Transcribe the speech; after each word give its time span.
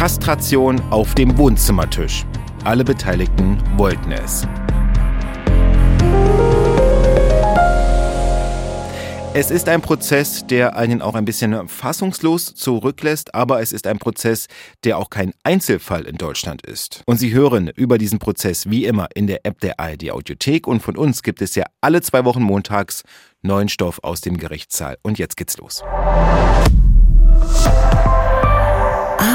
Kastration 0.00 0.80
auf 0.88 1.14
dem 1.14 1.36
Wohnzimmertisch. 1.36 2.24
Alle 2.64 2.84
Beteiligten 2.84 3.58
wollten 3.76 4.12
es. 4.12 4.48
Es 9.34 9.50
ist 9.50 9.68
ein 9.68 9.82
Prozess, 9.82 10.46
der 10.46 10.74
einen 10.74 11.02
auch 11.02 11.14
ein 11.14 11.26
bisschen 11.26 11.68
fassungslos 11.68 12.54
zurücklässt, 12.54 13.34
aber 13.34 13.60
es 13.60 13.74
ist 13.74 13.86
ein 13.86 13.98
Prozess, 13.98 14.46
der 14.84 14.96
auch 14.96 15.10
kein 15.10 15.34
Einzelfall 15.44 16.06
in 16.06 16.16
Deutschland 16.16 16.64
ist. 16.64 17.02
Und 17.04 17.18
Sie 17.18 17.34
hören 17.34 17.68
über 17.68 17.98
diesen 17.98 18.18
Prozess 18.18 18.70
wie 18.70 18.86
immer 18.86 19.08
in 19.14 19.26
der 19.26 19.44
App 19.44 19.60
der 19.60 19.78
ARD 19.78 20.12
Audiothek 20.12 20.66
und 20.66 20.80
von 20.80 20.96
uns 20.96 21.22
gibt 21.22 21.42
es 21.42 21.54
ja 21.56 21.66
alle 21.82 22.00
zwei 22.00 22.24
Wochen 22.24 22.42
montags 22.42 23.02
neuen 23.42 23.68
Stoff 23.68 24.00
aus 24.02 24.22
dem 24.22 24.38
Gerichtssaal. 24.38 24.96
Und 25.02 25.18
jetzt 25.18 25.36
geht's 25.36 25.58
los. 25.58 25.82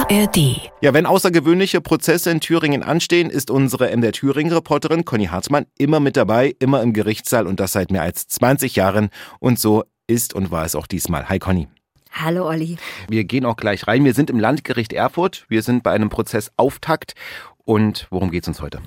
ARD. 0.08 0.70
Ja, 0.82 0.94
wenn 0.94 1.08
außergewöhnliche 1.08 1.82
Prozesse 1.82 2.30
in 2.30 2.40
Thüringen 2.40 2.84
anstehen, 2.84 3.32
ist 3.32 3.50
unsere 3.50 3.95
MDR 3.95 4.12
Thüringen-Reporterin 4.12 5.04
Conny 5.04 5.26
Hartmann 5.26 5.66
immer 5.80 6.00
mit 6.00 6.16
dabei, 6.16 6.55
immer 6.59 6.84
im 6.84 6.94
Gerichtssaal 6.94 7.48
und 7.48 7.59
das 7.59 7.72
seit 7.72 7.90
mehr 7.90 8.04
als 8.04 8.28
20 8.28 8.76
Jahren. 8.76 9.09
Und 9.40 9.59
so 9.59 9.84
ist 10.05 10.36
und 10.36 10.52
war 10.52 10.64
es 10.64 10.76
auch 10.76 10.86
diesmal. 10.86 11.28
Hi 11.28 11.40
Conny. 11.40 11.68
Hallo 12.12 12.48
Olli. 12.48 12.78
Wir 13.09 13.23
gehen 13.23 13.45
auch 13.45 13.55
gleich 13.55 13.88
rein. 13.88 14.05
Wir 14.05 14.14
sind 14.14 14.30
im 14.30 14.40
Landgericht 14.40 14.94
Erfurt. 14.94 15.45
Wir 15.50 15.64
sind 15.64 15.81
bei 15.81 15.91
einem 15.91 16.09
Prozessauftakt. 16.09 17.14
Und 17.64 18.06
worum 18.12 18.30
geht 18.30 18.44
es 18.44 18.48
uns 18.48 18.62
heute? 18.62 18.81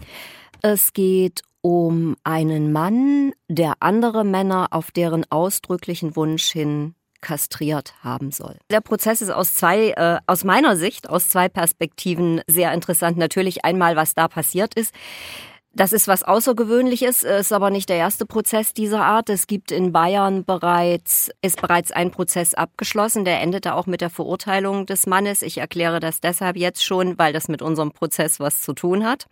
Es 0.63 0.93
geht 0.93 1.43
um 1.63 2.15
einen 2.23 2.71
Mann, 2.71 3.33
der 3.49 3.75
andere 3.81 4.25
Männer 4.25 4.69
auf 4.71 4.93
deren 4.93 5.25
ausdrücklichen 5.31 6.15
Wunsch 6.15 6.51
hin 6.51 6.95
kastriert 7.21 7.95
haben 8.03 8.31
soll. 8.31 8.57
Der 8.71 8.81
Prozess 8.81 9.23
ist 9.23 9.31
aus 9.31 9.55
zwei, 9.55 9.91
äh, 9.91 10.19
aus 10.27 10.45
meiner 10.45 10.77
Sicht, 10.77 11.09
aus 11.09 11.29
zwei 11.29 11.49
Perspektiven 11.49 12.41
sehr 12.47 12.73
interessant. 12.73 13.17
Natürlich 13.17 13.65
einmal, 13.65 13.97
was 13.97 14.15
da 14.15 14.29
passiert 14.29 14.75
ist. 14.75 14.95
Das 15.75 15.93
ist 15.93 16.09
was 16.09 16.25
Außergewöhnliches, 16.25 17.23
ist 17.23 17.53
aber 17.53 17.71
nicht 17.71 17.89
der 17.89 17.99
erste 17.99 18.27
Prozess 18.27 18.75
dieser 18.75 19.05
Art. 19.05 19.29
Es 19.29 19.47
gibt 19.47 19.71
in 19.71 19.93
Bayern 19.93 20.45
bereits, 20.45 21.31
ist 21.41 21.61
bereits 21.61 21.93
ein 21.93 22.11
Prozess 22.11 22.55
abgeschlossen, 22.55 23.25
der 23.25 23.41
endete 23.41 23.75
auch 23.75 23.87
mit 23.87 24.01
der 24.01 24.11
Verurteilung 24.11 24.87
des 24.87 25.07
Mannes. 25.07 25.43
Ich 25.43 25.59
erkläre 25.59 26.01
das 26.01 26.21
deshalb 26.21 26.57
jetzt 26.57 26.83
schon, 26.83 27.17
weil 27.17 27.33
das 27.33 27.47
mit 27.47 27.63
unserem 27.63 27.93
Prozess 27.93 28.41
was 28.41 28.63
zu 28.63 28.73
tun 28.73 29.05
hat. 29.05 29.27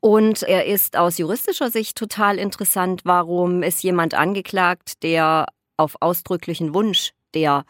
Und 0.00 0.42
er 0.42 0.66
ist 0.66 0.96
aus 0.96 1.18
juristischer 1.18 1.70
Sicht 1.70 1.96
total 1.96 2.38
interessant. 2.38 3.02
Warum 3.04 3.62
ist 3.62 3.82
jemand 3.82 4.14
angeklagt, 4.14 5.02
der 5.02 5.46
auf 5.78 5.96
ausdrücklichen 6.00 6.74
Wunsch 6.74 7.12
der 7.34 7.64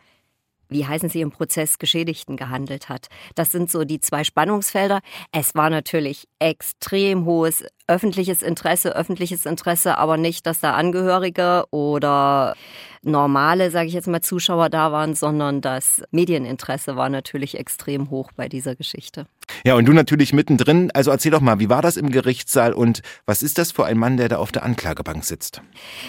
wie 0.68 0.86
heißen 0.86 1.08
sie 1.08 1.20
im 1.20 1.30
Prozess 1.30 1.78
Geschädigten 1.78 2.36
gehandelt 2.36 2.88
hat. 2.88 3.08
Das 3.34 3.50
sind 3.50 3.70
so 3.70 3.84
die 3.84 4.00
zwei 4.00 4.24
Spannungsfelder. 4.24 5.00
Es 5.32 5.54
war 5.54 5.70
natürlich 5.70 6.28
extrem 6.38 7.24
hohes 7.24 7.64
öffentliches 7.86 8.42
Interesse, 8.42 8.94
öffentliches 8.94 9.46
Interesse, 9.46 9.96
aber 9.96 10.16
nicht, 10.16 10.46
dass 10.46 10.60
da 10.60 10.74
Angehörige 10.74 11.64
oder 11.70 12.54
normale, 13.02 13.70
sage 13.70 13.88
ich 13.88 13.94
jetzt 13.94 14.08
mal, 14.08 14.20
Zuschauer 14.20 14.68
da 14.68 14.92
waren, 14.92 15.14
sondern 15.14 15.60
das 15.60 16.02
Medieninteresse 16.10 16.96
war 16.96 17.08
natürlich 17.08 17.58
extrem 17.58 18.10
hoch 18.10 18.30
bei 18.36 18.48
dieser 18.48 18.76
Geschichte. 18.76 19.26
Ja, 19.64 19.74
und 19.74 19.86
du 19.86 19.92
natürlich 19.92 20.32
mittendrin. 20.32 20.90
Also 20.92 21.10
erzähl 21.10 21.30
doch 21.30 21.40
mal, 21.40 21.58
wie 21.58 21.68
war 21.68 21.82
das 21.82 21.96
im 21.96 22.10
Gerichtssaal 22.10 22.72
und 22.72 23.02
was 23.26 23.42
ist 23.42 23.58
das 23.58 23.72
für 23.72 23.84
ein 23.84 23.98
Mann, 23.98 24.16
der 24.16 24.28
da 24.28 24.36
auf 24.38 24.52
der 24.52 24.62
Anklagebank 24.62 25.24
sitzt? 25.24 25.62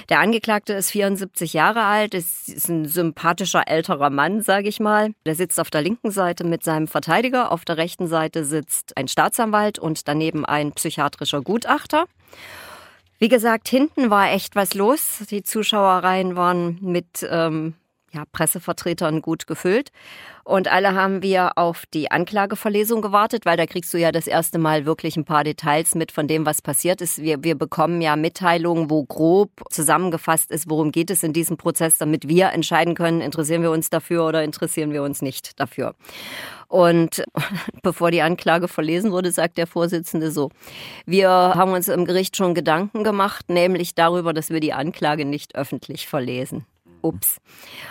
Der 0.09 0.19
Angeklagte 0.19 0.73
ist 0.73 0.91
74 0.91 1.53
Jahre 1.53 1.83
alt, 1.83 2.13
ist, 2.13 2.49
ist 2.49 2.69
ein 2.69 2.85
sympathischer 2.85 3.67
älterer 3.67 4.09
Mann, 4.09 4.41
sage 4.41 4.69
ich 4.69 4.79
mal. 4.79 5.11
Der 5.25 5.35
sitzt 5.35 5.59
auf 5.59 5.69
der 5.69 5.81
linken 5.81 6.11
Seite 6.11 6.43
mit 6.43 6.63
seinem 6.63 6.87
Verteidiger, 6.87 7.51
auf 7.51 7.65
der 7.65 7.77
rechten 7.77 8.07
Seite 8.07 8.45
sitzt 8.45 8.97
ein 8.97 9.07
Staatsanwalt 9.07 9.79
und 9.79 10.07
daneben 10.07 10.45
ein 10.45 10.71
psychiatrischer 10.73 11.41
Gutachter. 11.41 12.05
Wie 13.19 13.27
gesagt, 13.27 13.67
hinten 13.67 14.09
war 14.09 14.31
echt 14.31 14.55
was 14.55 14.73
los. 14.75 15.23
Die 15.29 15.43
Zuschauerreihen 15.43 16.37
waren 16.37 16.77
mit 16.81 17.27
ähm, 17.29 17.73
ja, 18.11 18.23
Pressevertretern 18.31 19.21
gut 19.21 19.47
gefüllt. 19.47 19.91
Und 20.43 20.67
alle 20.67 20.95
haben 20.95 21.21
wir 21.21 21.59
auf 21.59 21.85
die 21.93 22.09
Anklageverlesung 22.09 23.03
gewartet, 23.03 23.45
weil 23.45 23.55
da 23.55 23.67
kriegst 23.67 23.93
du 23.93 23.99
ja 23.99 24.11
das 24.11 24.25
erste 24.25 24.57
Mal 24.57 24.87
wirklich 24.87 25.15
ein 25.15 25.23
paar 25.23 25.43
Details 25.43 25.93
mit 25.93 26.11
von 26.11 26.27
dem, 26.27 26.43
was 26.45 26.63
passiert 26.63 27.01
ist. 27.01 27.21
Wir, 27.21 27.43
wir 27.43 27.53
bekommen 27.53 28.01
ja 28.01 28.15
Mitteilungen, 28.15 28.89
wo 28.89 29.03
grob 29.03 29.51
zusammengefasst 29.69 30.49
ist, 30.49 30.67
worum 30.67 30.91
geht 30.91 31.11
es 31.11 31.21
in 31.21 31.33
diesem 31.33 31.57
Prozess, 31.57 31.99
damit 31.99 32.27
wir 32.27 32.49
entscheiden 32.49 32.95
können, 32.95 33.21
interessieren 33.21 33.61
wir 33.61 33.69
uns 33.69 33.91
dafür 33.91 34.25
oder 34.25 34.43
interessieren 34.43 34.91
wir 34.91 35.03
uns 35.03 35.21
nicht 35.21 35.59
dafür. 35.59 35.93
Und 36.67 37.23
bevor 37.83 38.09
die 38.09 38.23
Anklage 38.23 38.67
verlesen 38.67 39.11
wurde, 39.11 39.31
sagt 39.31 39.57
der 39.59 39.67
Vorsitzende 39.67 40.31
so, 40.31 40.49
wir 41.05 41.29
haben 41.29 41.73
uns 41.73 41.89
im 41.89 42.05
Gericht 42.05 42.35
schon 42.35 42.55
Gedanken 42.55 43.03
gemacht, 43.03 43.49
nämlich 43.49 43.93
darüber, 43.93 44.33
dass 44.33 44.49
wir 44.49 44.61
die 44.61 44.73
Anklage 44.73 45.25
nicht 45.25 45.55
öffentlich 45.55 46.07
verlesen. 46.07 46.65
Ups. 47.01 47.37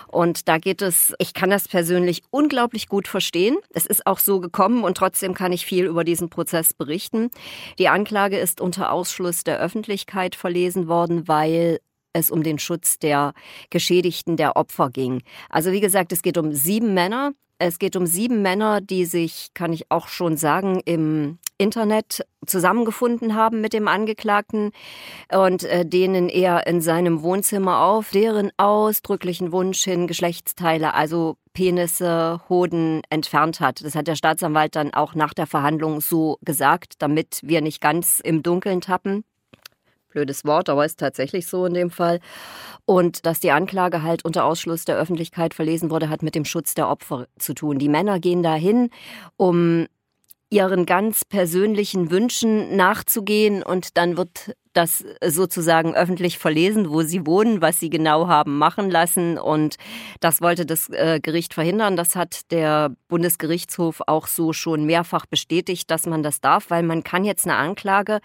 Und 0.09 0.49
da 0.49 0.59
geht 0.59 0.83
es, 0.83 1.15
ich 1.19 1.35
kann 1.35 1.51
das 1.51 1.69
persönlich 1.69 2.23
unglaublich 2.31 2.89
gut 2.89 3.09
verstehen. 3.09 3.57
Es 3.75 3.87
ist 3.87 4.07
auch 4.07 4.19
so 4.19 4.41
gekommen 4.41 4.85
und 4.85 4.97
trotzdem 4.97 5.35
kann 5.35 5.53
ich 5.53 5.67
viel 5.67 5.87
über 5.87 6.05
diesen 6.05 6.31
Prozess 6.31 6.75
berichten. 6.75 7.31
Die 7.79 7.89
Anklage 7.89 8.39
ist 8.39 8.61
unter 8.61 8.93
Ausschluss 8.93 9.45
der 9.45 9.59
Öffentlichkeit 9.59 10.35
verlesen 10.35 10.89
worden, 10.89 11.29
weil 11.29 11.81
es 12.13 12.31
um 12.31 12.43
den 12.43 12.59
Schutz 12.59 12.99
der 12.99 13.33
Geschädigten, 13.71 14.37
der 14.37 14.57
Opfer 14.57 14.91
ging. 14.91 15.23
Also 15.51 15.73
wie 15.73 15.81
gesagt, 15.81 16.13
es 16.13 16.23
geht 16.23 16.39
um 16.39 16.53
sieben 16.53 16.95
Männer. 16.95 17.33
Es 17.59 17.79
geht 17.79 17.97
um 17.97 18.07
sieben 18.07 18.41
Männer, 18.41 18.81
die 18.81 19.05
sich, 19.05 19.49
kann 19.53 19.73
ich 19.73 19.91
auch 19.91 20.09
schon 20.09 20.37
sagen, 20.37 20.81
im 20.85 21.39
Internet 21.59 22.25
zusammengefunden 22.47 23.35
haben 23.35 23.61
mit 23.61 23.73
dem 23.73 23.89
Angeklagten 23.89 24.71
und 25.31 25.65
äh, 25.65 25.85
denen 25.85 26.29
er 26.29 26.67
in 26.67 26.81
seinem 26.81 27.23
Wohnzimmer 27.23 27.81
auf 27.81 28.11
deren 28.11 28.51
ausdrücklichen 28.57 29.53
Wunsch 29.53 29.83
hin 29.83 30.07
Geschlechtsteile, 30.07 30.95
also 30.95 31.37
Penisse, 31.53 32.41
Hoden 32.49 33.03
entfernt 33.11 33.61
hat. 33.61 33.85
Das 33.85 33.97
hat 33.97 34.07
der 34.07 34.15
Staatsanwalt 34.15 34.77
dann 34.77 34.95
auch 34.95 35.15
nach 35.15 35.35
der 35.35 35.47
Verhandlung 35.47 36.01
so 36.01 36.39
gesagt, 36.43 36.95
damit 37.01 37.41
wir 37.43 37.61
nicht 37.61 37.81
ganz 37.81 38.21
im 38.21 38.43
Dunkeln 38.43 38.81
tappen. 38.81 39.25
Blödes 40.11 40.45
Wort, 40.47 40.71
aber 40.71 40.87
ist 40.87 40.99
tatsächlich 40.99 41.47
so 41.47 41.67
in 41.67 41.75
dem 41.75 41.91
Fall. 41.91 42.21
Und 42.87 43.27
dass 43.27 43.41
die 43.41 43.51
Anklage 43.51 44.03
halt 44.03 44.25
unter 44.25 44.45
Ausschluss 44.45 44.87
der 44.87 44.97
Öffentlichkeit 44.97 45.53
verlesen 45.53 45.91
wurde, 45.91 46.09
hat 46.09 46.23
mit 46.23 46.35
dem 46.35 46.47
Schutz 46.47 46.75
der 46.75 46.89
Opfer 46.89 47.27
zu 47.39 47.53
tun. 47.53 47.79
Die 47.79 47.91
Männer 47.91 48.19
gehen 48.19 48.43
dahin, 48.43 48.91
um 49.37 49.87
ihren 50.51 50.87
ganz 50.87 51.25
persönlichen 51.25 52.11
Wünschen 52.11 52.77
nachzugehen 52.77 53.63
und 53.63 53.97
dann 53.97 54.17
wird 54.17 54.55
das 54.73 55.05
sozusagen 55.27 55.95
öffentlich 55.95 56.39
verlesen, 56.39 56.91
wo 56.91 57.03
sie 57.03 57.27
wohnen, 57.27 57.61
was 57.61 57.81
sie 57.81 57.91
genau 57.91 58.29
haben 58.29 58.59
machen 58.59 58.91
lassen 58.91 59.37
und 59.37 59.77
das 60.21 60.41
wollte 60.41 60.67
das 60.67 60.89
äh, 60.91 61.19
Gericht 61.21 61.53
verhindern. 61.53 61.97
Das 61.97 62.15
hat 62.15 62.51
der 62.53 62.95
Bundesgerichtshof 63.09 64.03
auch 64.07 64.29
so 64.29 64.53
schon 64.53 64.85
mehrfach 64.85 65.27
bestätigt, 65.27 65.91
dass 65.91 66.07
man 66.07 66.23
das 66.23 66.41
darf, 66.41 66.71
weil 66.71 66.85
man 66.85 67.03
kann 67.03 67.25
jetzt 67.25 67.45
eine 67.45 67.57
Anklage 67.57 68.21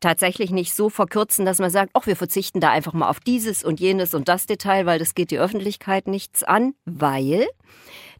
tatsächlich 0.00 0.50
nicht 0.50 0.74
so 0.74 0.90
verkürzen, 0.90 1.46
dass 1.46 1.58
man 1.58 1.70
sagt, 1.70 1.92
ach, 1.94 2.06
wir 2.06 2.16
verzichten 2.16 2.60
da 2.60 2.70
einfach 2.70 2.92
mal 2.92 3.08
auf 3.08 3.20
dieses 3.20 3.64
und 3.64 3.80
jenes 3.80 4.14
und 4.14 4.28
das 4.28 4.44
Detail, 4.46 4.84
weil 4.84 4.98
das 4.98 5.14
geht 5.14 5.30
die 5.30 5.38
Öffentlichkeit 5.38 6.06
nichts 6.06 6.42
an, 6.42 6.74
weil 6.84 7.46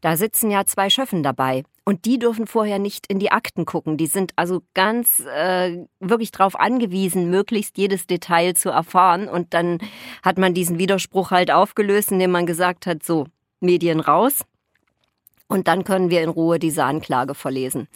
da 0.01 0.17
sitzen 0.17 0.51
ja 0.51 0.65
zwei 0.65 0.89
Schöffen 0.89 1.23
dabei. 1.23 1.65
Und 1.85 2.07
die 2.07 2.19
dürfen 2.19 2.47
vorher 2.47 2.79
nicht 2.79 3.07
in 3.09 3.19
die 3.19 3.31
Akten 3.31 3.67
gucken. 3.67 3.99
Die 3.99 4.07
sind 4.07 4.33
also 4.37 4.63
ganz 4.73 5.21
äh, 5.21 5.85
wirklich 6.01 6.31
darauf 6.31 6.59
angewiesen, 6.59 7.29
möglichst 7.29 7.77
jedes 7.77 8.07
Detail 8.07 8.55
zu 8.55 8.71
erfahren. 8.71 9.29
Und 9.29 9.53
dann 9.53 9.79
hat 10.23 10.39
man 10.39 10.55
diesen 10.55 10.79
Widerspruch 10.79 11.31
halt 11.31 11.51
aufgelöst, 11.51 12.11
indem 12.11 12.31
man 12.31 12.47
gesagt 12.47 12.87
hat, 12.87 13.03
so, 13.03 13.27
Medien 13.61 14.01
raus. 14.01 14.45
Und 15.47 15.69
dann 15.69 15.85
können 15.85 16.09
wir 16.09 16.23
in 16.23 16.31
Ruhe 16.31 16.59
diese 16.59 16.85
Anklage 16.85 17.35
verlesen. 17.35 17.87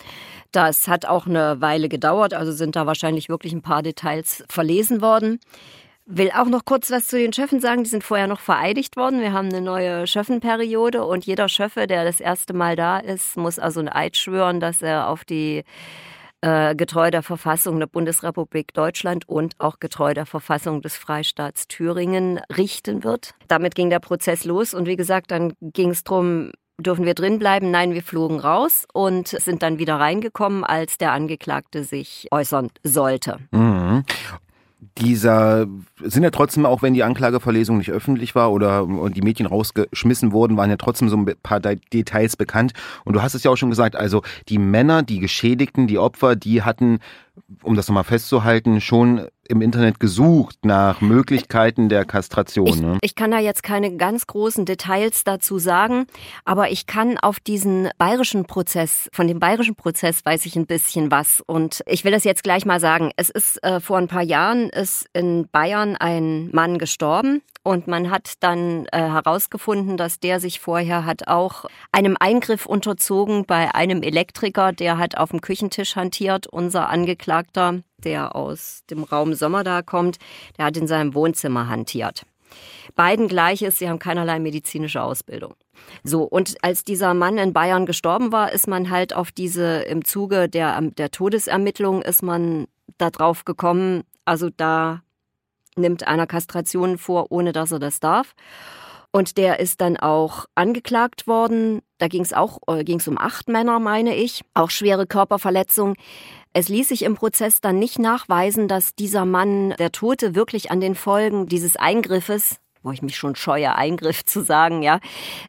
Das 0.52 0.86
hat 0.86 1.06
auch 1.06 1.26
eine 1.26 1.60
Weile 1.60 1.88
gedauert, 1.88 2.34
also 2.34 2.52
sind 2.52 2.76
da 2.76 2.86
wahrscheinlich 2.86 3.28
wirklich 3.28 3.52
ein 3.52 3.62
paar 3.62 3.82
Details 3.82 4.44
verlesen 4.48 5.00
worden. 5.00 5.40
Will 6.10 6.30
auch 6.34 6.46
noch 6.46 6.64
kurz 6.64 6.90
was 6.90 7.06
zu 7.06 7.18
den 7.18 7.34
Schöffen 7.34 7.60
sagen. 7.60 7.84
Die 7.84 7.90
sind 7.90 8.02
vorher 8.02 8.28
noch 8.28 8.40
vereidigt 8.40 8.96
worden. 8.96 9.20
Wir 9.20 9.34
haben 9.34 9.50
eine 9.50 9.60
neue 9.60 10.06
Schöffenperiode 10.06 11.04
und 11.04 11.26
jeder 11.26 11.50
Schöffe, 11.50 11.86
der 11.86 12.04
das 12.04 12.18
erste 12.18 12.54
Mal 12.54 12.76
da 12.76 12.98
ist, 12.98 13.36
muss 13.36 13.58
also 13.58 13.80
ein 13.80 13.90
Eid 13.90 14.16
schwören, 14.16 14.58
dass 14.58 14.80
er 14.80 15.10
auf 15.10 15.26
die 15.26 15.64
äh, 16.40 16.74
getreu 16.74 17.10
der 17.10 17.22
Verfassung 17.22 17.78
der 17.78 17.88
Bundesrepublik 17.88 18.72
Deutschland 18.72 19.28
und 19.28 19.52
auch 19.58 19.80
getreu 19.80 20.14
der 20.14 20.24
Verfassung 20.24 20.80
des 20.80 20.96
Freistaats 20.96 21.68
Thüringen 21.68 22.40
richten 22.56 23.04
wird. 23.04 23.34
Damit 23.46 23.74
ging 23.74 23.90
der 23.90 24.00
Prozess 24.00 24.44
los 24.44 24.72
und 24.72 24.86
wie 24.86 24.96
gesagt, 24.96 25.30
dann 25.30 25.52
ging 25.60 25.90
es 25.90 26.04
darum, 26.04 26.52
dürfen 26.78 27.04
wir 27.04 27.14
drin 27.14 27.38
bleiben? 27.38 27.70
Nein, 27.70 27.92
wir 27.92 28.02
flogen 28.02 28.40
raus 28.40 28.86
und 28.94 29.28
sind 29.28 29.62
dann 29.62 29.78
wieder 29.78 29.96
reingekommen, 29.96 30.64
als 30.64 30.96
der 30.96 31.12
Angeklagte 31.12 31.84
sich 31.84 32.28
äußern 32.30 32.70
sollte. 32.82 33.40
Mhm. 33.50 34.04
Dieser 34.98 35.66
sind 36.02 36.22
ja 36.22 36.30
trotzdem, 36.30 36.64
auch 36.64 36.82
wenn 36.82 36.94
die 36.94 37.02
Anklageverlesung 37.02 37.78
nicht 37.78 37.90
öffentlich 37.90 38.34
war 38.34 38.52
oder 38.52 38.86
die 39.10 39.22
Mädchen 39.22 39.46
rausgeschmissen 39.46 40.30
wurden, 40.32 40.56
waren 40.56 40.70
ja 40.70 40.76
trotzdem 40.76 41.08
so 41.08 41.16
ein 41.16 41.26
paar 41.42 41.60
Details 41.60 42.36
bekannt. 42.36 42.72
Und 43.04 43.14
du 43.14 43.22
hast 43.22 43.34
es 43.34 43.42
ja 43.42 43.50
auch 43.50 43.56
schon 43.56 43.70
gesagt, 43.70 43.96
also 43.96 44.22
die 44.48 44.58
Männer, 44.58 45.02
die 45.02 45.18
Geschädigten, 45.18 45.88
die 45.88 45.98
Opfer, 45.98 46.36
die 46.36 46.62
hatten, 46.62 47.00
um 47.62 47.74
das 47.74 47.88
nochmal 47.88 48.04
festzuhalten, 48.04 48.80
schon 48.80 49.26
im 49.48 49.62
Internet 49.62 49.98
gesucht 49.98 50.58
nach 50.64 51.00
Möglichkeiten 51.00 51.88
der 51.88 52.04
Kastration. 52.04 52.68
Ich, 52.68 52.80
ne? 52.80 52.98
ich 53.00 53.14
kann 53.14 53.30
da 53.30 53.38
jetzt 53.38 53.62
keine 53.62 53.96
ganz 53.96 54.26
großen 54.26 54.66
Details 54.66 55.24
dazu 55.24 55.58
sagen, 55.58 56.06
aber 56.44 56.70
ich 56.70 56.86
kann 56.86 57.18
auf 57.18 57.40
diesen 57.40 57.88
bayerischen 57.98 58.44
Prozess, 58.44 59.08
von 59.12 59.26
dem 59.26 59.40
bayerischen 59.40 59.74
Prozess 59.74 60.24
weiß 60.24 60.46
ich 60.46 60.56
ein 60.56 60.66
bisschen 60.66 61.10
was. 61.10 61.42
Und 61.46 61.82
ich 61.86 62.04
will 62.04 62.12
das 62.12 62.24
jetzt 62.24 62.42
gleich 62.42 62.66
mal 62.66 62.80
sagen. 62.80 63.10
Es 63.16 63.30
ist 63.30 63.62
äh, 63.64 63.80
vor 63.80 63.98
ein 63.98 64.08
paar 64.08 64.22
Jahren 64.22 64.68
ist 64.68 65.06
in 65.14 65.48
Bayern 65.50 65.96
ein 65.96 66.50
Mann 66.52 66.78
gestorben 66.78 67.42
und 67.62 67.86
man 67.86 68.10
hat 68.10 68.34
dann 68.40 68.86
äh, 68.92 68.98
herausgefunden, 68.98 69.96
dass 69.96 70.20
der 70.20 70.40
sich 70.40 70.60
vorher 70.60 71.04
hat 71.04 71.28
auch 71.28 71.64
einem 71.92 72.16
Eingriff 72.18 72.66
unterzogen 72.66 73.44
bei 73.46 73.74
einem 73.74 74.02
Elektriker, 74.02 74.72
der 74.72 74.98
hat 74.98 75.16
auf 75.16 75.30
dem 75.30 75.40
Küchentisch 75.40 75.96
hantiert. 75.96 76.46
Unser 76.46 76.88
Angeklagter 76.88 77.82
der 78.04 78.36
aus 78.36 78.82
dem 78.90 79.02
Raum 79.02 79.34
Sommer 79.34 79.64
da 79.64 79.82
kommt, 79.82 80.18
der 80.56 80.66
hat 80.66 80.76
in 80.76 80.86
seinem 80.86 81.14
Wohnzimmer 81.14 81.68
hantiert. 81.68 82.24
Beiden 82.94 83.28
gleiches, 83.28 83.78
sie 83.78 83.88
haben 83.88 83.98
keinerlei 83.98 84.38
medizinische 84.38 85.02
Ausbildung. 85.02 85.54
So, 86.02 86.22
und 86.22 86.56
als 86.62 86.84
dieser 86.84 87.14
Mann 87.14 87.38
in 87.38 87.52
Bayern 87.52 87.86
gestorben 87.86 88.32
war, 88.32 88.52
ist 88.52 88.66
man 88.66 88.90
halt 88.90 89.14
auf 89.14 89.30
diese, 89.30 89.82
im 89.82 90.04
Zuge 90.04 90.48
der, 90.48 90.80
der 90.80 91.10
Todesermittlung 91.10 92.02
ist 92.02 92.22
man 92.22 92.66
da 92.96 93.10
drauf 93.10 93.44
gekommen, 93.44 94.04
also 94.24 94.50
da 94.50 95.02
nimmt 95.76 96.06
einer 96.06 96.26
Kastration 96.26 96.98
vor, 96.98 97.26
ohne 97.30 97.52
dass 97.52 97.72
er 97.72 97.78
das 97.78 98.00
darf. 98.00 98.34
Und 99.10 99.38
der 99.38 99.58
ist 99.58 99.80
dann 99.80 99.96
auch 99.96 100.44
angeklagt 100.54 101.26
worden. 101.26 101.80
Da 101.96 102.08
ging 102.08 102.22
es 102.22 102.34
auch 102.34 102.58
äh, 102.66 102.84
ging's 102.84 103.08
um 103.08 103.16
acht 103.16 103.48
Männer, 103.48 103.78
meine 103.78 104.14
ich. 104.14 104.42
Auch 104.52 104.68
schwere 104.68 105.06
Körperverletzungen. 105.06 105.96
Es 106.52 106.68
ließ 106.68 106.88
sich 106.88 107.02
im 107.02 107.14
Prozess 107.14 107.60
dann 107.60 107.78
nicht 107.78 107.98
nachweisen, 107.98 108.68
dass 108.68 108.94
dieser 108.94 109.24
Mann, 109.24 109.74
der 109.78 109.92
Tote, 109.92 110.34
wirklich 110.34 110.70
an 110.70 110.80
den 110.80 110.94
Folgen 110.94 111.46
dieses 111.46 111.76
Eingriffes 111.76 112.56
wo 112.82 112.90
ich 112.92 113.02
mich 113.02 113.16
schon 113.16 113.36
scheue, 113.36 113.74
Eingriff 113.74 114.24
zu 114.24 114.42
sagen, 114.42 114.82
ja, 114.82 115.00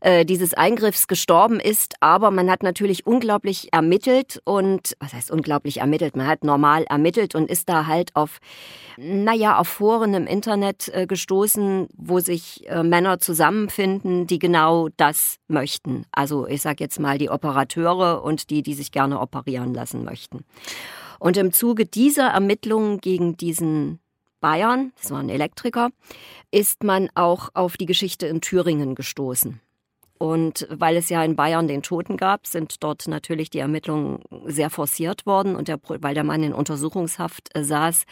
äh, 0.01 0.25
dieses 0.25 0.53
Eingriffs 0.53 1.07
gestorben 1.07 1.59
ist. 1.59 1.95
Aber 1.99 2.31
man 2.31 2.49
hat 2.49 2.63
natürlich 2.63 3.05
unglaublich 3.05 3.73
ermittelt 3.73 4.41
und, 4.43 4.95
was 4.99 5.13
heißt 5.13 5.31
unglaublich 5.31 5.77
ermittelt? 5.77 6.15
Man 6.15 6.27
hat 6.27 6.43
normal 6.43 6.83
ermittelt 6.83 7.35
und 7.35 7.49
ist 7.49 7.69
da 7.69 7.85
halt 7.87 8.15
auf, 8.15 8.39
naja, 8.97 9.57
auf 9.57 9.67
Foren 9.67 10.13
im 10.13 10.27
Internet 10.27 10.89
äh, 10.93 11.07
gestoßen, 11.07 11.87
wo 11.95 12.19
sich 12.19 12.67
äh, 12.69 12.83
Männer 12.83 13.19
zusammenfinden, 13.19 14.27
die 14.27 14.39
genau 14.39 14.89
das 14.97 15.37
möchten. 15.47 16.05
Also 16.11 16.47
ich 16.47 16.61
sag 16.61 16.79
jetzt 16.79 16.99
mal 16.99 17.17
die 17.17 17.29
Operateure 17.29 18.23
und 18.23 18.49
die, 18.49 18.63
die 18.63 18.73
sich 18.73 18.91
gerne 18.91 19.19
operieren 19.19 19.73
lassen 19.73 20.03
möchten. 20.03 20.45
Und 21.19 21.37
im 21.37 21.51
Zuge 21.51 21.85
dieser 21.85 22.29
Ermittlungen 22.29 22.99
gegen 22.99 23.35
diesen 23.35 23.99
Bayern, 24.39 24.94
das 25.01 25.12
war 25.12 25.19
ein 25.19 25.30
Elektriker, 25.30 25.89
ist 26.51 26.83
man 26.83 27.09
auch 27.15 27.50
auf 27.53 27.77
die 27.77 27.86
Geschichte 27.86 28.27
in 28.27 28.41
Thüringen 28.41 28.95
gestoßen. 28.95 29.62
Und 30.19 30.68
weil 30.69 30.98
es 30.98 31.07
ja 31.07 31.24
in 31.24 31.38
Bayern 31.38 31.69
den 31.69 31.81
Toten 31.81 32.18
gab, 32.18 32.45
sind 32.45 32.83
dort 32.83 33.07
natürlich 33.07 33.50
die 33.50 33.60
Ermittlungen 33.60 34.19
sehr 34.45 34.69
forciert 34.69 35.25
worden. 35.25 35.56
Und 35.56 35.69
der, 35.69 35.80
weil 35.88 36.13
der 36.13 36.25
Mann 36.25 36.44
in 36.44 36.54
Untersuchungshaft 36.54 37.50
äh, 37.56 37.63
saß, 37.63 38.04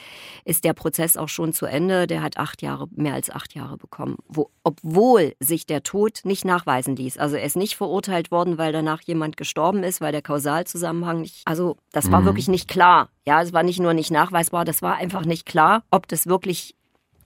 ist 0.46 0.64
der 0.64 0.72
Prozess 0.72 1.18
auch 1.18 1.28
schon 1.28 1.52
zu 1.52 1.66
Ende. 1.66 2.08
Der 2.08 2.22
hat 2.22 2.38
acht 2.38 2.62
Jahre, 2.62 2.88
mehr 2.92 3.14
als 3.14 3.30
acht 3.30 3.56
Jahre 3.56 3.76
bekommen. 3.76 4.16
Wo, 4.30 4.50
obwohl 4.64 5.34
sich 5.42 5.66
der 5.66 5.84
Tod 5.84 6.22
nicht 6.24 6.46
nachweisen 6.46 6.96
ließ. 6.96 7.18
Also 7.18 7.36
er 7.36 7.44
ist 7.44 7.58
nicht 7.58 7.76
verurteilt 7.76 8.32
worden, 8.32 8.58
weil 8.58 8.72
danach 8.72 9.02
jemand 9.02 9.36
gestorben 9.36 9.84
ist, 9.84 10.00
weil 10.00 10.14
der 10.14 10.22
Kausalzusammenhang 10.22 11.20
nicht, 11.20 11.42
also 11.44 11.76
das 11.92 12.10
war 12.10 12.22
mhm. 12.22 12.26
wirklich 12.26 12.48
nicht 12.48 12.70
klar. 12.70 13.10
Ja, 13.26 13.42
es 13.42 13.52
war 13.52 13.64
nicht 13.64 13.82
nur 13.82 13.94
nicht 13.94 14.12
nachweisbar, 14.12 14.64
das 14.64 14.82
war 14.82 14.96
einfach 14.96 15.26
nicht 15.26 15.46
klar, 15.46 15.84
ob 15.92 16.08
das 16.08 16.28
wirklich 16.28 16.77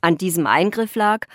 an 0.01 0.17
diesem 0.17 0.47
Eingriff 0.47 0.95
lag. 0.95 1.27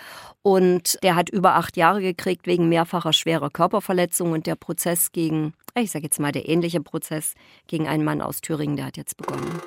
Und 0.43 0.99
der 1.03 1.17
hat 1.17 1.29
über 1.29 1.55
acht 1.55 1.77
Jahre 1.77 2.01
gekriegt 2.03 2.47
wegen 2.47 2.69
mehrfacher 2.69 3.13
schwerer 3.13 3.51
Körperverletzung. 3.51 4.33
Und 4.33 4.47
der 4.47 4.55
Prozess 4.55 5.11
gegen, 5.11 5.55
ich 5.75 5.91
sage 5.91 6.05
jetzt 6.05 6.21
mal 6.21 6.33
der 6.33 6.49
ähnliche 6.49 6.81
Prozess 6.81 7.35
gegen 7.67 7.89
einen 7.89 8.05
Mann 8.05 8.21
aus 8.21 8.41
Thüringen, 8.41 8.77
der 8.77 8.87
hat 8.87 8.97
jetzt 8.97 9.17
begonnen. 9.17 9.61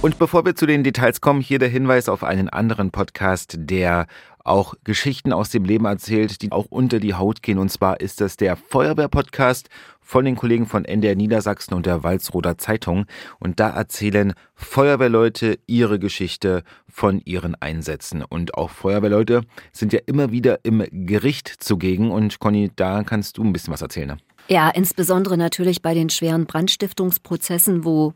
Und 0.00 0.18
bevor 0.18 0.46
wir 0.46 0.54
zu 0.54 0.64
den 0.64 0.84
Details 0.84 1.20
kommen, 1.20 1.40
hier 1.40 1.58
der 1.58 1.68
Hinweis 1.68 2.08
auf 2.08 2.22
einen 2.22 2.48
anderen 2.48 2.92
Podcast, 2.92 3.56
der 3.58 4.06
auch 4.48 4.74
Geschichten 4.84 5.32
aus 5.32 5.50
dem 5.50 5.64
Leben 5.64 5.84
erzählt, 5.84 6.42
die 6.42 6.52
auch 6.52 6.66
unter 6.70 7.00
die 7.00 7.14
Haut 7.14 7.42
gehen. 7.42 7.58
Und 7.58 7.70
zwar 7.70 8.00
ist 8.00 8.20
das 8.20 8.36
der 8.36 8.56
Feuerwehr-Podcast 8.56 9.68
von 10.00 10.24
den 10.24 10.36
Kollegen 10.36 10.66
von 10.66 10.84
NDR 10.84 11.14
Niedersachsen 11.14 11.74
und 11.74 11.86
der 11.86 12.02
Walzroder 12.02 12.56
Zeitung. 12.56 13.04
Und 13.38 13.60
da 13.60 13.68
erzählen 13.70 14.32
Feuerwehrleute 14.54 15.58
ihre 15.66 15.98
Geschichte 15.98 16.62
von 16.88 17.20
ihren 17.24 17.54
Einsätzen. 17.56 18.24
Und 18.24 18.54
auch 18.54 18.70
Feuerwehrleute 18.70 19.42
sind 19.72 19.92
ja 19.92 20.00
immer 20.06 20.32
wieder 20.32 20.60
im 20.64 20.84
Gericht 20.90 21.48
zugegen. 21.48 22.10
Und 22.10 22.38
Conny, 22.38 22.70
da 22.74 23.02
kannst 23.04 23.36
du 23.38 23.44
ein 23.44 23.52
bisschen 23.52 23.72
was 23.72 23.82
erzählen. 23.82 24.08
Ne? 24.08 24.16
Ja, 24.48 24.70
insbesondere 24.70 25.36
natürlich 25.36 25.82
bei 25.82 25.92
den 25.92 26.08
schweren 26.08 26.46
Brandstiftungsprozessen, 26.46 27.84
wo 27.84 28.14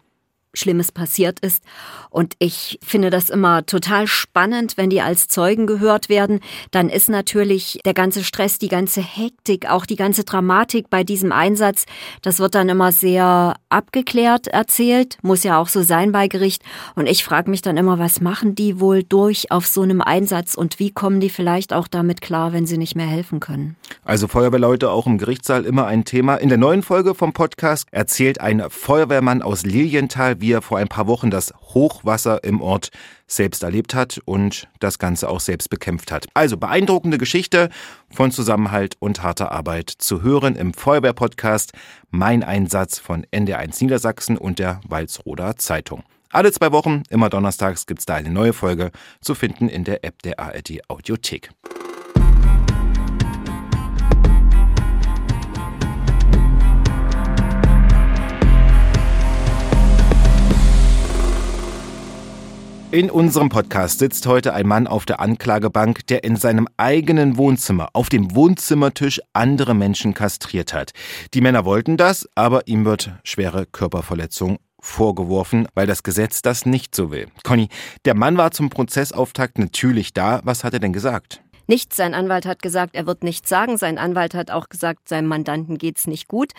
Schlimmes 0.54 0.92
passiert 0.92 1.40
ist. 1.40 1.62
Und 2.10 2.34
ich 2.38 2.78
finde 2.82 3.10
das 3.10 3.30
immer 3.30 3.64
total 3.64 4.06
spannend, 4.06 4.76
wenn 4.76 4.90
die 4.90 5.00
als 5.00 5.28
Zeugen 5.28 5.66
gehört 5.66 6.08
werden. 6.08 6.40
Dann 6.70 6.88
ist 6.88 7.08
natürlich 7.08 7.78
der 7.84 7.94
ganze 7.94 8.22
Stress, 8.24 8.58
die 8.58 8.68
ganze 8.68 9.00
Hektik, 9.00 9.68
auch 9.70 9.86
die 9.86 9.96
ganze 9.96 10.24
Dramatik 10.24 10.90
bei 10.90 11.04
diesem 11.04 11.32
Einsatz, 11.32 11.86
das 12.20 12.38
wird 12.38 12.54
dann 12.54 12.68
immer 12.68 12.92
sehr 12.92 13.54
abgeklärt 13.68 14.46
erzählt. 14.48 15.18
Muss 15.22 15.42
ja 15.42 15.58
auch 15.58 15.68
so 15.68 15.82
sein 15.82 16.12
bei 16.12 16.28
Gericht. 16.28 16.62
Und 16.94 17.06
ich 17.08 17.24
frage 17.24 17.50
mich 17.50 17.62
dann 17.62 17.76
immer, 17.76 17.98
was 17.98 18.20
machen 18.20 18.54
die 18.54 18.78
wohl 18.80 19.02
durch 19.02 19.50
auf 19.50 19.66
so 19.66 19.82
einem 19.82 20.02
Einsatz 20.02 20.54
und 20.54 20.78
wie 20.78 20.90
kommen 20.90 21.20
die 21.20 21.30
vielleicht 21.30 21.72
auch 21.72 21.88
damit 21.88 22.20
klar, 22.20 22.52
wenn 22.52 22.66
sie 22.66 22.78
nicht 22.78 22.94
mehr 22.94 23.06
helfen 23.06 23.40
können? 23.40 23.76
Also 24.04 24.28
Feuerwehrleute 24.28 24.90
auch 24.90 25.06
im 25.06 25.18
Gerichtssaal 25.18 25.64
immer 25.64 25.86
ein 25.86 26.04
Thema. 26.04 26.36
In 26.36 26.48
der 26.48 26.58
neuen 26.58 26.82
Folge 26.82 27.14
vom 27.14 27.32
Podcast 27.32 27.86
erzählt 27.90 28.40
ein 28.40 28.64
Feuerwehrmann 28.68 29.42
aus 29.42 29.64
Lilienthal, 29.64 30.40
wie 30.42 30.52
er 30.52 30.60
vor 30.60 30.76
ein 30.76 30.88
paar 30.88 31.06
Wochen 31.06 31.30
das 31.30 31.54
Hochwasser 31.72 32.44
im 32.44 32.60
Ort 32.60 32.90
selbst 33.26 33.62
erlebt 33.62 33.94
hat 33.94 34.20
und 34.26 34.68
das 34.80 34.98
Ganze 34.98 35.30
auch 35.30 35.40
selbst 35.40 35.70
bekämpft 35.70 36.12
hat. 36.12 36.26
Also 36.34 36.58
beeindruckende 36.58 37.16
Geschichte 37.16 37.70
von 38.10 38.30
Zusammenhalt 38.30 38.96
und 38.98 39.22
harter 39.22 39.52
Arbeit 39.52 39.88
zu 39.88 40.20
hören 40.20 40.56
im 40.56 40.74
Feuerwehr-Podcast 40.74 41.72
Mein 42.10 42.42
Einsatz 42.42 42.98
von 42.98 43.24
NDR1 43.32 43.82
Niedersachsen 43.82 44.36
und 44.36 44.58
der 44.58 44.80
Walzroder 44.86 45.56
Zeitung. 45.56 46.02
Alle 46.30 46.50
zwei 46.50 46.72
Wochen, 46.72 47.04
immer 47.08 47.30
donnerstags, 47.30 47.86
gibt 47.86 48.00
es 48.00 48.06
da 48.06 48.14
eine 48.14 48.30
neue 48.30 48.52
Folge 48.52 48.90
zu 49.20 49.34
finden 49.34 49.68
in 49.68 49.84
der 49.84 50.04
App 50.04 50.22
der 50.22 50.40
ARD 50.40 50.80
Audiothek. 50.88 51.50
In 62.92 63.10
unserem 63.10 63.48
Podcast 63.48 64.00
sitzt 64.00 64.26
heute 64.26 64.52
ein 64.52 64.66
Mann 64.66 64.86
auf 64.86 65.06
der 65.06 65.18
Anklagebank, 65.18 66.06
der 66.08 66.24
in 66.24 66.36
seinem 66.36 66.68
eigenen 66.76 67.38
Wohnzimmer 67.38 67.88
auf 67.94 68.10
dem 68.10 68.34
Wohnzimmertisch 68.34 69.18
andere 69.32 69.72
Menschen 69.72 70.12
kastriert 70.12 70.74
hat. 70.74 70.92
Die 71.32 71.40
Männer 71.40 71.64
wollten 71.64 71.96
das, 71.96 72.28
aber 72.34 72.68
ihm 72.68 72.84
wird 72.84 73.14
schwere 73.24 73.64
Körperverletzung 73.64 74.58
vorgeworfen, 74.78 75.66
weil 75.74 75.86
das 75.86 76.02
Gesetz 76.02 76.42
das 76.42 76.66
nicht 76.66 76.94
so 76.94 77.10
will. 77.10 77.28
Conny, 77.44 77.70
der 78.04 78.14
Mann 78.14 78.36
war 78.36 78.50
zum 78.50 78.68
Prozessauftakt 78.68 79.58
natürlich 79.58 80.12
da. 80.12 80.42
Was 80.44 80.62
hat 80.62 80.74
er 80.74 80.80
denn 80.80 80.92
gesagt? 80.92 81.41
Nichts. 81.66 81.96
Sein 81.96 82.14
Anwalt 82.14 82.46
hat 82.46 82.62
gesagt, 82.62 82.94
er 82.94 83.06
wird 83.06 83.24
nichts 83.24 83.48
sagen. 83.48 83.76
Sein 83.76 83.98
Anwalt 83.98 84.34
hat 84.34 84.50
auch 84.50 84.68
gesagt, 84.68 85.08
seinem 85.08 85.28
Mandanten 85.28 85.78
geht's 85.78 86.06
nicht 86.06 86.28
gut. 86.28 86.52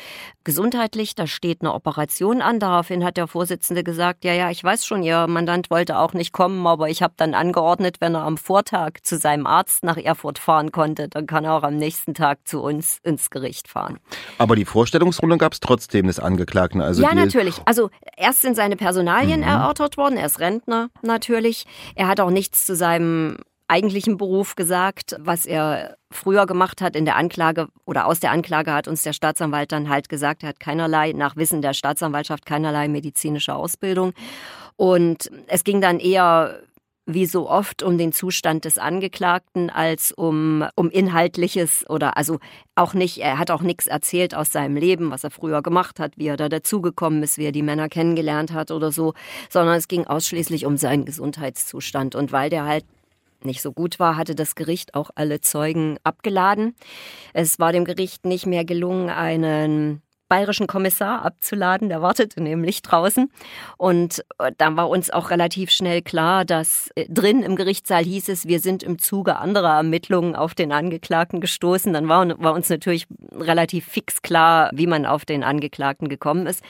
Gesundheitlich, 0.43 1.15
da 1.15 1.27
steht 1.27 1.61
eine 1.61 1.73
Operation 1.73 2.41
an. 2.41 2.59
Daraufhin 2.59 3.03
hat 3.03 3.17
der 3.17 3.27
Vorsitzende 3.27 3.83
gesagt, 3.83 4.23
ja, 4.23 4.33
ja, 4.33 4.49
ich 4.49 4.63
weiß 4.63 4.85
schon, 4.85 5.03
Ihr 5.03 5.27
Mandant 5.27 5.69
wollte 5.69 5.97
auch 5.97 6.13
nicht 6.13 6.31
kommen, 6.31 6.65
aber 6.65 6.89
ich 6.89 7.03
habe 7.03 7.13
dann 7.17 7.33
angeordnet, 7.33 7.97
wenn 7.99 8.15
er 8.15 8.23
am 8.23 8.37
Vortag 8.37 9.01
zu 9.03 9.17
seinem 9.17 9.45
Arzt 9.45 9.83
nach 9.83 9.97
Erfurt 9.97 10.39
fahren 10.39 10.71
konnte, 10.71 11.09
dann 11.09 11.27
kann 11.27 11.45
er 11.45 11.53
auch 11.53 11.63
am 11.63 11.77
nächsten 11.77 12.13
Tag 12.13 12.47
zu 12.47 12.61
uns 12.61 12.99
ins 13.03 13.29
Gericht 13.29 13.67
fahren. 13.67 13.99
Aber 14.37 14.55
die 14.55 14.65
Vorstellungsrunde 14.65 15.37
gab 15.37 15.53
es 15.53 15.59
trotzdem 15.59 16.07
des 16.07 16.19
Angeklagten. 16.19 16.81
Also 16.81 17.03
ja, 17.03 17.13
natürlich. 17.13 17.61
Also 17.65 17.89
erst 18.17 18.41
sind 18.41 18.55
seine 18.55 18.75
Personalien 18.75 19.41
mhm. 19.41 19.47
erörtert 19.47 19.97
worden. 19.97 20.17
Er 20.17 20.25
ist 20.25 20.39
Rentner 20.39 20.89
natürlich. 21.01 21.65
Er 21.95 22.07
hat 22.07 22.19
auch 22.19 22.29
nichts 22.29 22.65
zu 22.65 22.75
seinem 22.75 23.37
eigentlichen 23.67 24.17
Beruf 24.17 24.55
gesagt, 24.55 25.15
was 25.19 25.45
er 25.45 25.97
früher 26.11 26.45
gemacht 26.45 26.81
hat 26.81 26.95
in 26.95 27.05
der 27.05 27.15
Anklage 27.15 27.67
oder 27.85 28.05
aus 28.05 28.19
der 28.19 28.31
Anklage 28.31 28.73
hat 28.73 28.87
uns 28.87 29.03
der 29.03 29.13
Staatsanwalt 29.13 29.71
dann 29.71 29.89
halt 29.89 30.09
gesagt, 30.09 30.43
er 30.43 30.49
hat 30.49 30.59
keinerlei, 30.59 31.13
nach 31.13 31.35
Wissen 31.35 31.61
der 31.61 31.73
Staatsanwaltschaft, 31.73 32.45
keinerlei 32.45 32.87
medizinische 32.87 33.55
Ausbildung. 33.55 34.13
Und 34.75 35.31
es 35.47 35.63
ging 35.63 35.81
dann 35.81 35.99
eher 35.99 36.59
wie 37.05 37.25
so 37.25 37.49
oft 37.49 37.83
um 37.83 37.97
den 37.97 38.13
Zustand 38.13 38.63
des 38.63 38.77
Angeklagten 38.77 39.69
als 39.69 40.13
um, 40.13 40.65
um 40.75 40.89
inhaltliches 40.89 41.85
oder 41.89 42.15
also 42.15 42.39
auch 42.75 42.93
nicht, 42.93 43.17
er 43.17 43.37
hat 43.39 43.51
auch 43.51 43.61
nichts 43.61 43.87
erzählt 43.87 44.33
aus 44.33 44.51
seinem 44.51 44.77
Leben, 44.77 45.11
was 45.11 45.23
er 45.23 45.31
früher 45.31 45.61
gemacht 45.61 45.99
hat, 45.99 46.17
wie 46.17 46.27
er 46.27 46.37
da 46.37 46.47
dazugekommen 46.47 47.21
ist, 47.21 47.37
wie 47.37 47.45
er 47.45 47.51
die 47.51 47.61
Männer 47.61 47.89
kennengelernt 47.89 48.53
hat 48.53 48.71
oder 48.71 48.91
so, 48.91 49.13
sondern 49.49 49.75
es 49.75 49.89
ging 49.89 50.07
ausschließlich 50.07 50.65
um 50.65 50.77
seinen 50.77 51.03
Gesundheitszustand. 51.03 52.15
Und 52.15 52.31
weil 52.31 52.49
der 52.49 52.63
halt 52.63 52.85
nicht 53.45 53.61
so 53.61 53.71
gut 53.71 53.99
war, 53.99 54.17
hatte 54.17 54.35
das 54.35 54.55
Gericht 54.55 54.95
auch 54.95 55.09
alle 55.15 55.41
Zeugen 55.41 55.97
abgeladen. 56.03 56.75
Es 57.33 57.59
war 57.59 57.71
dem 57.71 57.85
Gericht 57.85 58.25
nicht 58.25 58.45
mehr 58.45 58.65
gelungen, 58.65 59.09
einen 59.09 60.01
bayerischen 60.33 60.65
Kommissar 60.65 61.23
abzuladen. 61.23 61.89
Der 61.89 62.01
wartete 62.01 62.41
nämlich 62.41 62.81
draußen. 62.81 63.29
Und 63.77 64.25
äh, 64.39 64.51
dann 64.57 64.75
war 64.75 64.89
uns 64.89 65.11
auch 65.11 65.29
relativ 65.29 65.69
schnell 65.69 66.01
klar, 66.01 66.43
dass 66.43 66.89
äh, 66.95 67.05
drin 67.07 67.43
im 67.43 67.55
Gerichtssaal 67.55 68.03
hieß 68.03 68.29
es, 68.29 68.47
wir 68.47 68.59
sind 68.59 68.81
im 68.81 68.97
Zuge 68.97 69.35
anderer 69.35 69.75
Ermittlungen 69.75 70.35
auf 70.35 70.55
den 70.55 70.71
Angeklagten 70.71 71.39
gestoßen. 71.39 71.93
Dann 71.93 72.09
war, 72.09 72.27
war 72.41 72.53
uns 72.53 72.67
natürlich 72.69 73.05
relativ 73.31 73.85
fix 73.85 74.23
klar, 74.23 74.71
wie 74.73 74.87
man 74.87 75.05
auf 75.05 75.23
den 75.23 75.43
Angeklagten 75.43 76.09
gekommen 76.09 76.47
ist. 76.47 76.63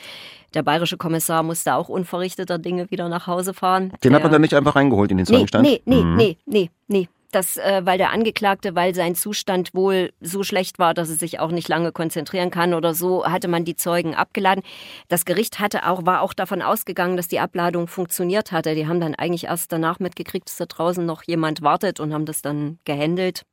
Der 0.55 0.63
bayerische 0.63 0.97
Kommissar 0.97 1.41
musste 1.41 1.75
auch 1.75 1.87
unverrichteter 1.87 2.59
Dinge 2.59 2.91
wieder 2.91 3.07
nach 3.07 3.27
Hause 3.27 3.53
fahren. 3.53 3.93
Den 4.03 4.11
der, 4.11 4.15
hat 4.15 4.23
man 4.23 4.31
dann 4.33 4.41
nicht 4.41 4.55
einfach 4.55 4.75
reingeholt 4.75 5.09
in 5.09 5.17
den 5.17 5.25
Zeugenstand? 5.25 5.63
Nee, 5.63 5.81
nee, 5.85 5.95
nee, 5.95 6.03
mhm. 6.03 6.15
nee, 6.17 6.37
nee, 6.45 6.69
nee 6.87 7.07
dass, 7.35 7.57
äh, 7.57 7.81
weil 7.83 7.97
der 7.97 8.11
Angeklagte, 8.11 8.75
weil 8.75 8.93
sein 8.95 9.15
Zustand 9.15 9.73
wohl 9.73 10.13
so 10.21 10.43
schlecht 10.43 10.79
war, 10.79 10.93
dass 10.93 11.09
er 11.09 11.15
sich 11.15 11.39
auch 11.39 11.51
nicht 11.51 11.67
lange 11.67 11.91
konzentrieren 11.91 12.51
kann 12.51 12.73
oder 12.73 12.93
so, 12.93 13.25
hatte 13.25 13.47
man 13.47 13.65
die 13.65 13.75
Zeugen 13.75 14.15
abgeladen. 14.15 14.63
Das 15.07 15.25
Gericht 15.25 15.59
hatte 15.59 15.87
auch, 15.87 16.05
war 16.05 16.21
auch 16.21 16.33
davon 16.33 16.61
ausgegangen, 16.61 17.17
dass 17.17 17.27
die 17.27 17.39
Abladung 17.39 17.87
funktioniert 17.87 18.51
hatte. 18.51 18.75
Die 18.75 18.87
haben 18.87 19.01
dann 19.01 19.15
eigentlich 19.15 19.45
erst 19.45 19.71
danach 19.71 19.99
mitgekriegt, 19.99 20.47
dass 20.47 20.57
da 20.57 20.65
draußen 20.65 21.05
noch 21.05 21.23
jemand 21.23 21.61
wartet 21.61 21.99
und 21.99 22.13
haben 22.13 22.25
das 22.25 22.41
dann 22.41 22.79
gehandelt. 22.85 23.45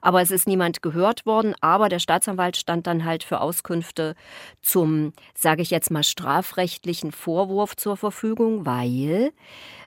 Aber 0.00 0.22
es 0.22 0.30
ist 0.30 0.46
niemand 0.46 0.82
gehört 0.82 1.26
worden. 1.26 1.54
Aber 1.60 1.88
der 1.88 1.98
Staatsanwalt 1.98 2.56
stand 2.56 2.86
dann 2.86 3.04
halt 3.04 3.22
für 3.22 3.40
Auskünfte 3.40 4.14
zum, 4.62 5.12
sage 5.34 5.62
ich 5.62 5.70
jetzt 5.70 5.90
mal, 5.90 6.02
strafrechtlichen 6.04 7.12
Vorwurf 7.12 7.76
zur 7.76 7.96
Verfügung, 7.96 8.66
weil 8.66 9.32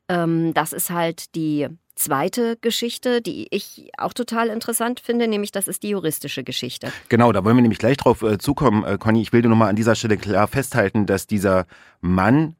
ähm, 0.10 0.54
das 0.54 0.74
ist 0.74 0.90
halt 0.90 1.36
die 1.36 1.68
zweite 2.00 2.58
Geschichte, 2.62 3.22
die 3.22 3.48
ich 3.52 3.92
auch 3.98 4.14
total 4.14 4.48
interessant 4.48 5.00
finde, 5.00 5.28
nämlich 5.28 5.52
das 5.52 5.68
ist 5.68 5.84
die 5.84 5.90
juristische 5.90 6.44
Geschichte. 6.44 6.92
Genau, 7.10 7.32
da 7.32 7.44
wollen 7.44 7.58
wir 7.58 7.62
nämlich 7.62 7.80
gleich 7.80 7.98
drauf 7.98 8.22
äh, 8.22 8.38
zukommen, 8.38 8.84
äh, 8.84 8.98
Conny. 8.98 9.22
Ich 9.22 9.34
will 9.34 9.42
nur 9.42 9.52
noch 9.52 9.58
mal 9.58 9.70
an 9.70 9.76
dieser 9.76 9.96
Stelle 9.96 10.18
klar 10.18 10.48
festhalten, 10.48 11.06
dass 11.06 11.28
dieser 11.28 11.66
Mann 12.02 12.56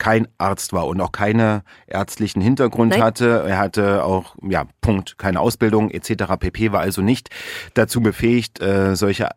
kein 0.00 0.26
Arzt 0.38 0.72
war 0.72 0.86
und 0.86 1.00
auch 1.00 1.12
keinen 1.12 1.60
ärztlichen 1.86 2.40
Hintergrund 2.40 2.92
Nein. 2.92 3.02
hatte. 3.02 3.44
Er 3.46 3.58
hatte 3.58 4.02
auch, 4.04 4.34
ja, 4.42 4.64
Punkt, 4.80 5.18
keine 5.18 5.40
Ausbildung 5.40 5.90
etc. 5.90 6.24
pp. 6.40 6.72
war 6.72 6.80
also 6.80 7.02
nicht 7.02 7.28
dazu 7.74 8.00
befähigt, 8.00 8.60
äh, 8.60 8.96
solche 8.96 9.28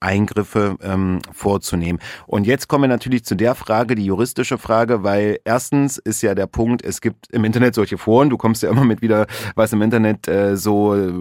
Eingriffe 0.00 0.76
ähm, 0.82 1.20
vorzunehmen. 1.32 2.00
Und 2.26 2.46
jetzt 2.46 2.68
kommen 2.68 2.84
wir 2.84 2.88
natürlich 2.88 3.24
zu 3.24 3.34
der 3.34 3.54
Frage, 3.54 3.94
die 3.94 4.04
juristische 4.04 4.58
Frage, 4.58 5.02
weil 5.02 5.40
erstens 5.44 5.98
ist 5.98 6.22
ja 6.22 6.34
der 6.34 6.46
Punkt, 6.46 6.82
es 6.84 7.00
gibt 7.00 7.30
im 7.30 7.44
Internet 7.44 7.74
solche 7.74 7.98
Foren, 7.98 8.30
du 8.30 8.38
kommst 8.38 8.62
ja 8.62 8.70
immer 8.70 8.84
mit 8.84 9.02
wieder, 9.02 9.26
was 9.54 9.72
im 9.72 9.82
Internet 9.82 10.26
äh, 10.26 10.56
so, 10.56 10.94
äh, 10.94 11.12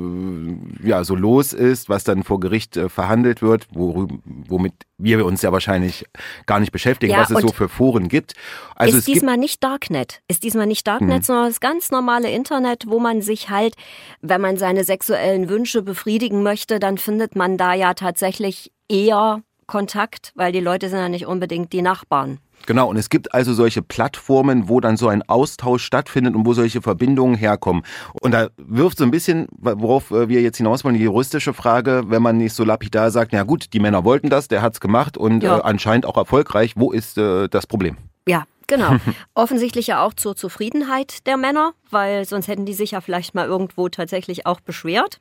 ja, 0.81 1.03
so 1.03 1.15
los 1.15 1.53
ist, 1.53 1.89
was 1.89 2.05
dann 2.05 2.23
vor 2.23 2.39
Gericht 2.39 2.77
äh, 2.77 2.89
verhandelt 2.89 3.41
wird, 3.41 3.67
worüber, 3.71 4.15
womit 4.25 4.73
wir 4.97 5.25
uns 5.25 5.41
ja 5.41 5.51
wahrscheinlich 5.51 6.05
gar 6.45 6.59
nicht 6.59 6.71
beschäftigen, 6.71 7.13
ja, 7.13 7.21
was 7.21 7.31
es 7.31 7.41
so 7.41 7.47
für 7.49 7.69
Foren 7.69 8.09
gibt. 8.09 8.33
Also 8.75 8.97
ist 8.97 9.07
diesmal 9.07 9.37
nicht 9.37 9.63
Darknet, 9.63 10.21
ist 10.27 10.43
diesmal 10.43 10.67
nicht 10.67 10.85
Darknet, 10.87 11.19
mhm. 11.19 11.23
sondern 11.23 11.47
das 11.47 11.59
ganz 11.59 11.91
normale 11.91 12.29
Internet, 12.29 12.85
wo 12.87 12.99
man 12.99 13.21
sich 13.21 13.49
halt, 13.49 13.75
wenn 14.21 14.41
man 14.41 14.57
seine 14.57 14.83
sexuellen 14.83 15.49
Wünsche 15.49 15.81
befriedigen 15.81 16.43
möchte, 16.43 16.79
dann 16.79 16.97
findet 16.97 17.35
man 17.35 17.57
da 17.57 17.73
ja 17.73 17.93
tatsächlich 17.93 18.68
eher 18.87 19.41
Kontakt, 19.67 20.31
weil 20.35 20.51
die 20.51 20.59
Leute 20.59 20.89
sind 20.89 20.99
ja 20.99 21.09
nicht 21.09 21.27
unbedingt 21.27 21.71
die 21.73 21.81
Nachbarn. 21.81 22.39
Genau, 22.65 22.89
und 22.89 22.97
es 22.97 23.09
gibt 23.09 23.33
also 23.33 23.53
solche 23.53 23.81
Plattformen, 23.81 24.67
wo 24.67 24.79
dann 24.79 24.97
so 24.97 25.07
ein 25.07 25.23
Austausch 25.27 25.83
stattfindet 25.83 26.35
und 26.35 26.45
wo 26.45 26.53
solche 26.53 26.81
Verbindungen 26.81 27.35
herkommen. 27.35 27.83
Und 28.21 28.31
da 28.31 28.49
wirft 28.57 28.97
so 28.97 29.03
ein 29.03 29.11
bisschen, 29.11 29.47
worauf 29.51 30.11
äh, 30.11 30.27
wir 30.27 30.41
jetzt 30.41 30.57
hinaus 30.57 30.83
wollen, 30.83 30.95
die 30.95 31.03
juristische 31.03 31.53
Frage, 31.53 32.03
wenn 32.07 32.21
man 32.21 32.37
nicht 32.37 32.53
so 32.53 32.63
lapidar 32.63 33.11
sagt, 33.11 33.31
na 33.31 33.43
gut, 33.43 33.73
die 33.73 33.79
Männer 33.79 34.03
wollten 34.03 34.29
das, 34.29 34.49
der 34.49 34.61
hat's 34.61 34.81
gemacht 34.81 35.17
und 35.17 35.41
ja. 35.41 35.57
äh, 35.57 35.61
anscheinend 35.61 36.05
auch 36.05 36.17
erfolgreich, 36.17 36.73
wo 36.75 36.91
ist 36.91 37.17
äh, 37.17 37.47
das 37.47 37.65
Problem? 37.65 37.95
Ja, 38.27 38.43
Genau. 38.69 38.97
Offensichtlich 39.33 39.87
ja 39.87 40.05
auch 40.05 40.13
zur 40.13 40.35
Zufriedenheit 40.35 41.25
der 41.25 41.37
Männer, 41.37 41.73
weil 41.89 42.25
sonst 42.25 42.47
hätten 42.47 42.67
die 42.67 42.75
sich 42.75 42.91
ja 42.91 43.01
vielleicht 43.01 43.33
mal 43.33 43.47
irgendwo 43.47 43.89
tatsächlich 43.89 44.45
auch 44.45 44.59
beschwert. 44.59 45.19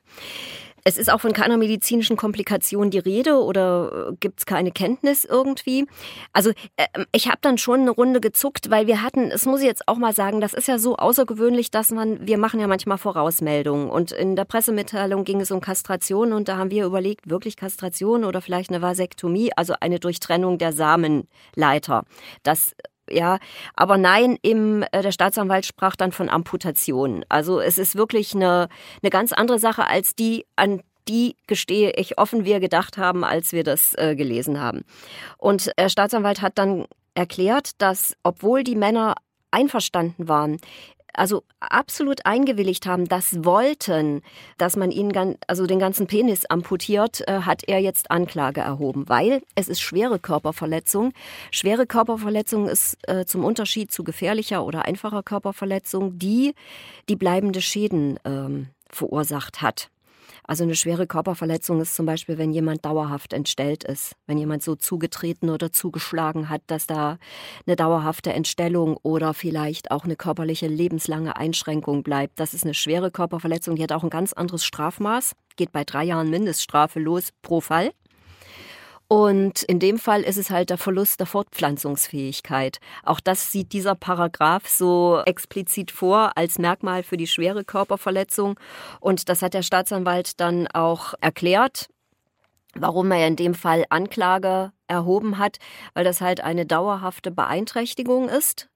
Es 0.83 0.97
ist 0.97 1.11
auch 1.11 1.21
von 1.21 1.33
keiner 1.33 1.57
medizinischen 1.57 2.17
Komplikation 2.17 2.89
die 2.89 2.99
Rede 2.99 3.41
oder 3.43 4.09
äh, 4.09 4.15
gibt 4.19 4.39
es 4.39 4.45
keine 4.45 4.71
Kenntnis 4.71 5.25
irgendwie. 5.25 5.87
Also 6.33 6.51
äh, 6.77 6.87
ich 7.11 7.27
habe 7.27 7.39
dann 7.41 7.57
schon 7.57 7.81
eine 7.81 7.91
Runde 7.91 8.21
gezuckt, 8.21 8.69
weil 8.69 8.87
wir 8.87 9.01
hatten, 9.01 9.31
es 9.31 9.45
muss 9.45 9.61
ich 9.61 9.67
jetzt 9.67 9.87
auch 9.87 9.97
mal 9.97 10.13
sagen, 10.13 10.41
das 10.41 10.53
ist 10.53 10.67
ja 10.67 10.79
so 10.79 10.97
außergewöhnlich, 10.97 11.71
dass 11.71 11.91
man, 11.91 12.25
wir 12.25 12.37
machen 12.37 12.59
ja 12.59 12.67
manchmal 12.67 12.97
Vorausmeldungen 12.97 13.89
und 13.89 14.11
in 14.11 14.35
der 14.35 14.45
Pressemitteilung 14.45 15.23
ging 15.23 15.41
es 15.41 15.51
um 15.51 15.61
Kastration 15.61 16.33
und 16.33 16.47
da 16.47 16.57
haben 16.57 16.71
wir 16.71 16.85
überlegt, 16.85 17.29
wirklich 17.29 17.55
Kastration 17.55 18.23
oder 18.23 18.41
vielleicht 18.41 18.69
eine 18.69 18.81
Vasektomie, 18.81 19.51
also 19.55 19.73
eine 19.79 19.99
Durchtrennung 19.99 20.57
der 20.57 20.73
Samenleiter. 20.73 22.03
Das 22.43 22.75
ja, 23.11 23.39
aber 23.75 23.97
nein, 23.97 24.37
im, 24.41 24.83
äh, 24.91 25.01
der 25.01 25.11
Staatsanwalt 25.11 25.65
sprach 25.65 25.95
dann 25.95 26.11
von 26.11 26.29
Amputation. 26.29 27.25
Also 27.29 27.59
es 27.59 27.77
ist 27.77 27.95
wirklich 27.95 28.35
eine, 28.35 28.69
eine 29.01 29.09
ganz 29.09 29.33
andere 29.33 29.59
Sache 29.59 29.85
als 29.85 30.15
die, 30.15 30.45
an 30.55 30.81
die 31.07 31.35
gestehe 31.47 31.91
ich 31.95 32.19
offen 32.19 32.45
wir 32.45 32.59
gedacht 32.59 32.97
haben, 32.97 33.23
als 33.23 33.51
wir 33.51 33.63
das 33.63 33.93
äh, 33.97 34.15
gelesen 34.15 34.61
haben. 34.61 34.83
Und 35.37 35.71
der 35.77 35.89
Staatsanwalt 35.89 36.41
hat 36.41 36.57
dann 36.57 36.85
erklärt, 37.15 37.71
dass 37.81 38.15
obwohl 38.23 38.63
die 38.63 38.75
Männer 38.75 39.15
einverstanden 39.51 40.27
waren, 40.27 40.57
also 41.13 41.43
absolut 41.59 42.25
eingewilligt 42.25 42.85
haben, 42.85 43.07
das 43.07 43.43
wollten, 43.43 44.21
dass 44.57 44.75
man 44.75 44.91
ihnen 44.91 45.37
also 45.47 45.65
den 45.65 45.79
ganzen 45.79 46.07
Penis 46.07 46.45
amputiert, 46.45 47.27
äh, 47.27 47.41
hat 47.41 47.63
er 47.67 47.79
jetzt 47.79 48.11
Anklage 48.11 48.61
erhoben, 48.61 49.07
weil 49.09 49.41
es 49.55 49.67
ist 49.67 49.81
schwere 49.81 50.19
Körperverletzung. 50.19 51.13
Schwere 51.51 51.85
Körperverletzung 51.85 52.67
ist 52.67 52.97
äh, 53.07 53.25
zum 53.25 53.43
Unterschied 53.43 53.91
zu 53.91 54.03
gefährlicher 54.03 54.65
oder 54.65 54.85
einfacher 54.85 55.23
Körperverletzung 55.23 56.17
die, 56.17 56.53
die 57.09 57.15
bleibende 57.15 57.61
Schäden 57.61 58.19
ähm, 58.25 58.67
verursacht 58.89 59.61
hat. 59.61 59.89
Also 60.49 60.63
eine 60.63 60.73
schwere 60.73 61.05
Körperverletzung 61.05 61.79
ist 61.79 61.93
zum 61.93 62.07
Beispiel, 62.07 62.39
wenn 62.39 62.51
jemand 62.51 62.83
dauerhaft 62.83 63.33
entstellt 63.33 63.83
ist, 63.83 64.13
wenn 64.25 64.39
jemand 64.39 64.63
so 64.63 64.73
zugetreten 64.73 65.51
oder 65.51 65.71
zugeschlagen 65.71 66.49
hat, 66.49 66.63
dass 66.65 66.87
da 66.87 67.19
eine 67.67 67.75
dauerhafte 67.75 68.33
Entstellung 68.33 68.97
oder 69.03 69.35
vielleicht 69.35 69.91
auch 69.91 70.05
eine 70.05 70.15
körperliche 70.15 70.65
lebenslange 70.65 71.35
Einschränkung 71.35 72.01
bleibt. 72.01 72.39
Das 72.39 72.55
ist 72.55 72.63
eine 72.63 72.73
schwere 72.73 73.11
Körperverletzung, 73.11 73.75
die 73.75 73.83
hat 73.83 73.91
auch 73.91 74.03
ein 74.03 74.09
ganz 74.09 74.33
anderes 74.33 74.65
Strafmaß, 74.65 75.33
geht 75.55 75.71
bei 75.71 75.83
drei 75.83 76.05
Jahren 76.05 76.31
Mindeststrafe 76.31 76.99
los 76.99 77.29
pro 77.43 77.61
Fall. 77.61 77.91
Und 79.11 79.63
in 79.63 79.79
dem 79.79 79.97
Fall 79.97 80.21
ist 80.21 80.37
es 80.37 80.51
halt 80.51 80.69
der 80.69 80.77
Verlust 80.77 81.19
der 81.19 81.25
Fortpflanzungsfähigkeit. 81.25 82.77
Auch 83.03 83.19
das 83.19 83.51
sieht 83.51 83.73
dieser 83.73 83.95
Paragraph 83.95 84.67
so 84.67 85.23
explizit 85.25 85.89
vor 85.89 86.37
als 86.37 86.59
Merkmal 86.59 87.01
für 87.01 87.17
die 87.17 87.25
schwere 87.25 87.63
Körperverletzung. 87.65 88.59
Und 88.99 89.27
das 89.27 89.41
hat 89.41 89.55
der 89.55 89.63
Staatsanwalt 89.63 90.39
dann 90.39 90.67
auch 90.67 91.15
erklärt, 91.21 91.89
warum 92.75 93.09
er 93.09 93.25
in 93.25 93.35
dem 93.35 93.55
Fall 93.55 93.83
Anklage 93.89 94.71
erhoben 94.87 95.39
hat, 95.39 95.57
weil 95.95 96.03
das 96.03 96.21
halt 96.21 96.41
eine 96.41 96.67
dauerhafte 96.67 97.31
Beeinträchtigung 97.31 98.29
ist. 98.29 98.69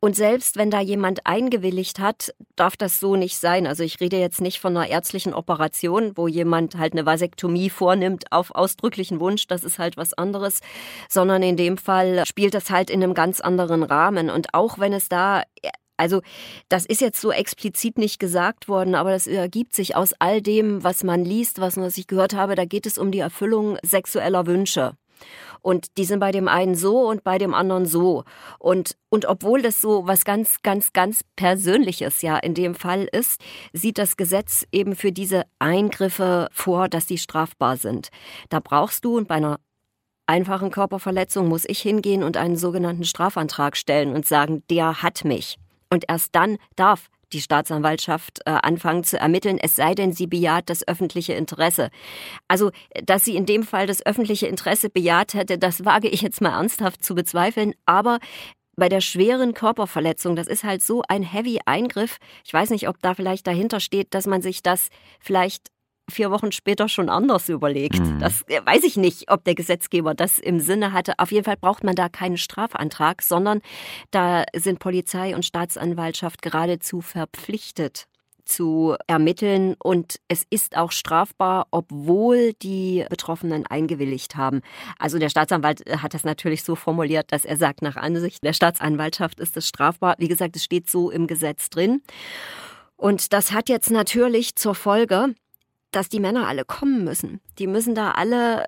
Und 0.00 0.16
selbst 0.16 0.58
wenn 0.58 0.70
da 0.70 0.80
jemand 0.80 1.26
eingewilligt 1.26 1.98
hat, 1.98 2.34
darf 2.56 2.76
das 2.76 3.00
so 3.00 3.16
nicht 3.16 3.38
sein. 3.38 3.66
Also 3.66 3.82
ich 3.82 4.00
rede 4.00 4.18
jetzt 4.18 4.42
nicht 4.42 4.60
von 4.60 4.76
einer 4.76 4.86
ärztlichen 4.86 5.32
Operation, 5.32 6.12
wo 6.16 6.28
jemand 6.28 6.76
halt 6.76 6.92
eine 6.92 7.06
Vasektomie 7.06 7.70
vornimmt 7.70 8.30
auf 8.30 8.54
ausdrücklichen 8.54 9.18
Wunsch, 9.18 9.46
das 9.46 9.64
ist 9.64 9.78
halt 9.78 9.96
was 9.96 10.12
anderes, 10.12 10.60
sondern 11.08 11.42
in 11.42 11.56
dem 11.56 11.78
Fall 11.78 12.24
spielt 12.26 12.52
das 12.52 12.68
halt 12.68 12.90
in 12.90 13.02
einem 13.02 13.14
ganz 13.14 13.40
anderen 13.40 13.82
Rahmen. 13.82 14.28
Und 14.28 14.52
auch 14.52 14.78
wenn 14.78 14.92
es 14.92 15.08
da 15.08 15.42
also 15.96 16.22
das 16.68 16.86
ist 16.86 17.00
jetzt 17.00 17.20
so 17.20 17.30
explizit 17.30 17.98
nicht 17.98 18.18
gesagt 18.18 18.68
worden, 18.68 18.94
aber 18.94 19.10
das 19.10 19.26
ergibt 19.26 19.74
sich 19.74 19.94
aus 19.96 20.12
all 20.18 20.42
dem, 20.42 20.82
was 20.82 21.04
man 21.04 21.24
liest, 21.24 21.60
was, 21.60 21.76
ich 21.96 22.06
gehört 22.06 22.34
habe. 22.34 22.56
Da 22.56 22.64
geht 22.64 22.86
es 22.86 22.98
um 22.98 23.10
die 23.10 23.20
Erfüllung 23.20 23.78
sexueller 23.82 24.46
Wünsche. 24.46 24.96
Und 25.60 25.96
die 25.96 26.04
sind 26.04 26.20
bei 26.20 26.30
dem 26.30 26.48
einen 26.48 26.74
so 26.74 27.08
und 27.08 27.24
bei 27.24 27.38
dem 27.38 27.54
anderen 27.54 27.86
so. 27.86 28.24
Und, 28.58 28.96
und 29.08 29.26
obwohl 29.26 29.62
das 29.62 29.80
so 29.80 30.06
was 30.06 30.24
ganz, 30.24 30.62
ganz, 30.62 30.92
ganz 30.92 31.22
Persönliches 31.36 32.22
ja 32.22 32.36
in 32.36 32.54
dem 32.54 32.74
Fall 32.74 33.08
ist, 33.10 33.40
sieht 33.72 33.98
das 33.98 34.16
Gesetz 34.16 34.66
eben 34.72 34.94
für 34.94 35.12
diese 35.12 35.44
Eingriffe 35.58 36.48
vor, 36.52 36.88
dass 36.88 37.06
die 37.06 37.18
strafbar 37.18 37.76
sind. 37.76 38.08
Da 38.50 38.60
brauchst 38.60 39.04
du 39.04 39.16
und 39.16 39.28
bei 39.28 39.36
einer 39.36 39.58
einfachen 40.26 40.70
Körperverletzung 40.70 41.48
muss 41.48 41.64
ich 41.66 41.80
hingehen 41.80 42.22
und 42.22 42.36
einen 42.36 42.56
sogenannten 42.56 43.04
Strafantrag 43.04 43.76
stellen 43.76 44.14
und 44.14 44.26
sagen, 44.26 44.62
der 44.70 45.02
hat 45.02 45.24
mich. 45.24 45.58
Und 45.90 46.04
erst 46.08 46.34
dann 46.34 46.58
darf 46.76 47.08
die 47.32 47.40
Staatsanwaltschaft 47.40 48.40
äh, 48.46 48.50
anfangen 48.50 49.04
zu 49.04 49.18
ermitteln, 49.18 49.58
es 49.58 49.76
sei 49.76 49.94
denn, 49.94 50.12
sie 50.12 50.26
bejaht 50.26 50.70
das 50.70 50.86
öffentliche 50.86 51.34
Interesse. 51.34 51.90
Also, 52.48 52.70
dass 53.04 53.24
sie 53.24 53.36
in 53.36 53.46
dem 53.46 53.62
Fall 53.62 53.86
das 53.86 54.04
öffentliche 54.04 54.46
Interesse 54.46 54.90
bejaht 54.90 55.34
hätte, 55.34 55.58
das 55.58 55.84
wage 55.84 56.08
ich 56.08 56.22
jetzt 56.22 56.40
mal 56.40 56.52
ernsthaft 56.52 57.04
zu 57.04 57.14
bezweifeln. 57.14 57.74
Aber 57.86 58.18
bei 58.76 58.88
der 58.88 59.00
schweren 59.00 59.54
Körperverletzung, 59.54 60.36
das 60.36 60.46
ist 60.46 60.64
halt 60.64 60.82
so 60.82 61.02
ein 61.08 61.22
heavy 61.22 61.60
Eingriff. 61.64 62.18
Ich 62.44 62.52
weiß 62.52 62.70
nicht, 62.70 62.88
ob 62.88 63.00
da 63.00 63.14
vielleicht 63.14 63.46
dahinter 63.46 63.80
steht, 63.80 64.14
dass 64.14 64.26
man 64.26 64.42
sich 64.42 64.62
das 64.62 64.88
vielleicht 65.20 65.68
vier 66.10 66.30
Wochen 66.30 66.52
später 66.52 66.88
schon 66.88 67.08
anders 67.08 67.48
überlegt. 67.48 67.98
Mhm. 67.98 68.18
Das 68.20 68.42
äh, 68.48 68.60
weiß 68.64 68.84
ich 68.84 68.96
nicht, 68.96 69.30
ob 69.30 69.44
der 69.44 69.54
Gesetzgeber 69.54 70.14
das 70.14 70.38
im 70.38 70.60
Sinne 70.60 70.92
hatte. 70.92 71.14
Auf 71.18 71.32
jeden 71.32 71.44
Fall 71.44 71.56
braucht 71.56 71.84
man 71.84 71.94
da 71.94 72.08
keinen 72.08 72.36
Strafantrag, 72.36 73.22
sondern 73.22 73.60
da 74.10 74.44
sind 74.54 74.78
Polizei 74.78 75.34
und 75.34 75.44
Staatsanwaltschaft 75.44 76.42
geradezu 76.42 77.00
verpflichtet 77.00 78.06
zu 78.44 78.94
ermitteln 79.06 79.74
und 79.82 80.20
es 80.28 80.44
ist 80.50 80.76
auch 80.76 80.92
strafbar, 80.92 81.66
obwohl 81.70 82.52
die 82.54 83.04
Betroffenen 83.08 83.66
eingewilligt 83.66 84.36
haben. 84.36 84.60
Also 84.98 85.18
der 85.18 85.30
Staatsanwalt 85.30 85.82
hat 86.02 86.14
das 86.14 86.24
natürlich 86.24 86.62
so 86.62 86.76
formuliert, 86.76 87.32
dass 87.32 87.44
er 87.44 87.56
sagt, 87.56 87.82
nach 87.82 87.96
Ansicht 87.96 88.44
der 88.44 88.52
Staatsanwaltschaft 88.52 89.40
ist 89.40 89.56
es 89.56 89.66
strafbar. 89.66 90.14
Wie 90.18 90.28
gesagt, 90.28 90.56
es 90.56 90.64
steht 90.64 90.90
so 90.90 91.10
im 91.10 91.26
Gesetz 91.26 91.70
drin. 91.70 92.02
Und 92.96 93.32
das 93.32 93.52
hat 93.52 93.68
jetzt 93.68 93.90
natürlich 93.90 94.56
zur 94.56 94.74
Folge, 94.74 95.34
dass 95.96 96.08
die 96.08 96.20
Männer 96.20 96.46
alle 96.46 96.64
kommen 96.64 97.04
müssen. 97.04 97.40
Die 97.58 97.66
müssen 97.66 97.94
da 97.94 98.12
alle 98.12 98.66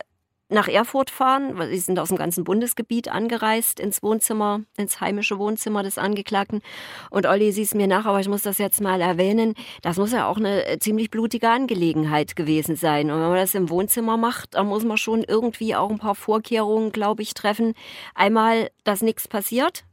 nach 0.49 0.68
Erfurt 0.68 1.11
fahren, 1.11 1.59
weil 1.59 1.71
sie 1.71 1.78
sind 1.78 1.99
aus 1.99 2.09
dem 2.09 2.18
ganzen 2.18 2.45
Bundesgebiet 2.45 3.09
angereist 3.09 3.80
ins 3.80 4.02
Wohnzimmer, 4.02 4.61
ins 4.76 5.00
heimische 5.00 5.38
Wohnzimmer 5.38 5.83
des 5.83 5.99
Angeklagten. 5.99 6.62
Und 7.11 7.26
Olli 7.26 7.50
siehst 7.50 7.75
mir 7.75 7.88
nach, 7.88 8.06
aber 8.06 8.21
ich 8.21 8.28
muss 8.28 8.42
das 8.42 8.59
jetzt 8.59 8.80
mal 8.80 9.00
erwähnen, 9.00 9.54
das 9.83 9.97
muss 9.97 10.12
ja 10.12 10.28
auch 10.28 10.37
eine 10.37 10.64
äh, 10.66 10.78
ziemlich 10.78 11.11
blutige 11.11 11.50
Angelegenheit 11.50 12.37
gewesen 12.37 12.76
sein. 12.76 13.11
Und 13.11 13.21
wenn 13.21 13.28
man 13.28 13.37
das 13.37 13.54
im 13.54 13.71
Wohnzimmer 13.71 14.16
macht, 14.16 14.54
dann 14.54 14.68
muss 14.68 14.85
man 14.85 14.99
schon 14.99 15.25
irgendwie 15.25 15.75
auch 15.75 15.90
ein 15.90 15.99
paar 15.99 16.14
Vorkehrungen, 16.14 16.92
glaube 16.92 17.23
ich, 17.23 17.35
treffen. 17.35 17.75
Einmal, 18.14 18.71
dass 18.85 19.02
nichts 19.02 19.26
passiert. 19.26 19.85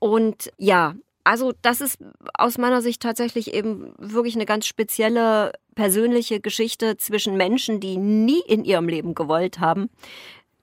Und 0.00 0.50
ja, 0.58 0.94
also 1.24 1.54
das 1.62 1.80
ist 1.80 1.98
aus 2.34 2.58
meiner 2.58 2.82
Sicht 2.82 3.00
tatsächlich 3.00 3.54
eben 3.54 3.94
wirklich 3.96 4.34
eine 4.34 4.44
ganz 4.44 4.66
spezielle 4.66 5.52
persönliche 5.74 6.40
Geschichte 6.40 6.96
zwischen 6.96 7.36
Menschen, 7.36 7.80
die 7.80 7.96
nie 7.96 8.40
in 8.46 8.64
ihrem 8.64 8.88
Leben 8.88 9.14
gewollt 9.14 9.60
haben, 9.60 9.90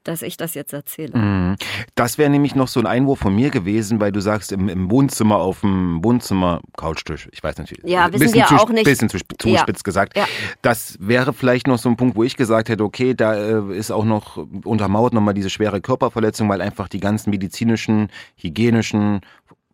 dass 0.04 0.22
ich 0.24 0.38
das 0.38 0.56
jetzt 0.56 0.74
erzähle. 0.74 1.16
Mhm. 1.16 1.56
Das 1.96 2.18
wäre 2.18 2.30
nämlich 2.30 2.56
noch 2.56 2.68
so 2.68 2.80
ein 2.80 2.88
Einwurf 2.88 3.20
von 3.20 3.36
mir 3.36 3.50
gewesen, 3.50 4.00
weil 4.00 4.12
du 4.12 4.20
sagst, 4.20 4.52
im, 4.52 4.68
im 4.68 4.90
Wohnzimmer 4.90 5.38
auf 5.38 5.62
dem 5.62 6.04
Wohnzimmer 6.04 6.62
Couchtisch. 6.76 7.30
Ich 7.32 7.44
weiß 7.44 7.58
natürlich. 7.58 7.90
Ja, 7.90 8.12
wissen 8.12 8.34
wir 8.34 8.46
zu, 8.46 8.56
auch 8.56 8.70
nicht. 8.70 8.86
Bisschen 8.86 9.10
zu, 9.10 9.20
zu 9.38 9.50
ja. 9.50 9.60
spitz 9.60 9.84
gesagt. 9.84 10.18
Ja. 10.18 10.26
Das 10.62 10.98
wäre 11.00 11.34
vielleicht 11.34 11.68
noch 11.68 11.78
so 11.78 11.90
ein 11.90 11.98
Punkt, 11.98 12.16
wo 12.16 12.24
ich 12.24 12.36
gesagt 12.36 12.70
hätte, 12.70 12.84
okay, 12.84 13.14
da 13.14 13.36
äh, 13.36 13.78
ist 13.78 13.92
auch 13.92 14.06
noch 14.06 14.38
untermauert 14.64 15.14
nochmal 15.14 15.34
diese 15.34 15.50
schwere 15.50 15.82
Körperverletzung, 15.82 16.50
weil 16.50 16.62
einfach 16.62 16.88
die 16.88 17.00
ganzen 17.00 17.30
medizinischen, 17.30 18.10
hygienischen 18.38 19.22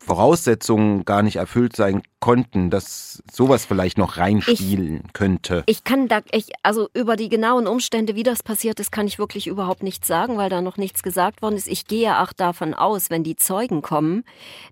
Voraussetzungen 0.08 1.06
gar 1.06 1.22
nicht 1.22 1.36
erfüllt 1.36 1.76
sein 1.76 2.02
konnten, 2.20 2.70
dass 2.70 3.22
sowas 3.32 3.66
vielleicht 3.66 3.98
noch 3.98 4.18
reinspielen 4.18 5.04
ich, 5.06 5.14
könnte. 5.14 5.64
Ich 5.68 5.84
kann 5.84 6.08
da, 6.08 6.22
ich, 6.32 6.50
also 6.64 6.90
über 6.94 7.16
die 7.16 7.30
genauen 7.30 7.68
Umstände, 7.68 8.16
wie 8.16 8.24
das 8.24 8.42
passiert 8.42 8.80
ist, 8.80 8.92
kann 8.92 9.06
ich 9.06 9.20
wirklich 9.20 9.46
überhaupt 9.46 9.84
nichts 9.84 10.08
sagen, 10.08 10.38
weil 10.38 10.50
da 10.50 10.62
noch 10.62 10.78
nichts 10.78 11.04
gesagt 11.04 11.42
worden 11.42 11.56
ist. 11.56 11.68
Ich 11.68 11.86
gehe 11.86 12.20
auch 12.20 12.34
davon 12.34 12.74
aus, 12.74 13.10
wenn 13.10 13.24
die 13.24 13.36
Zeugen 13.36 13.82
kommen, 13.82 14.24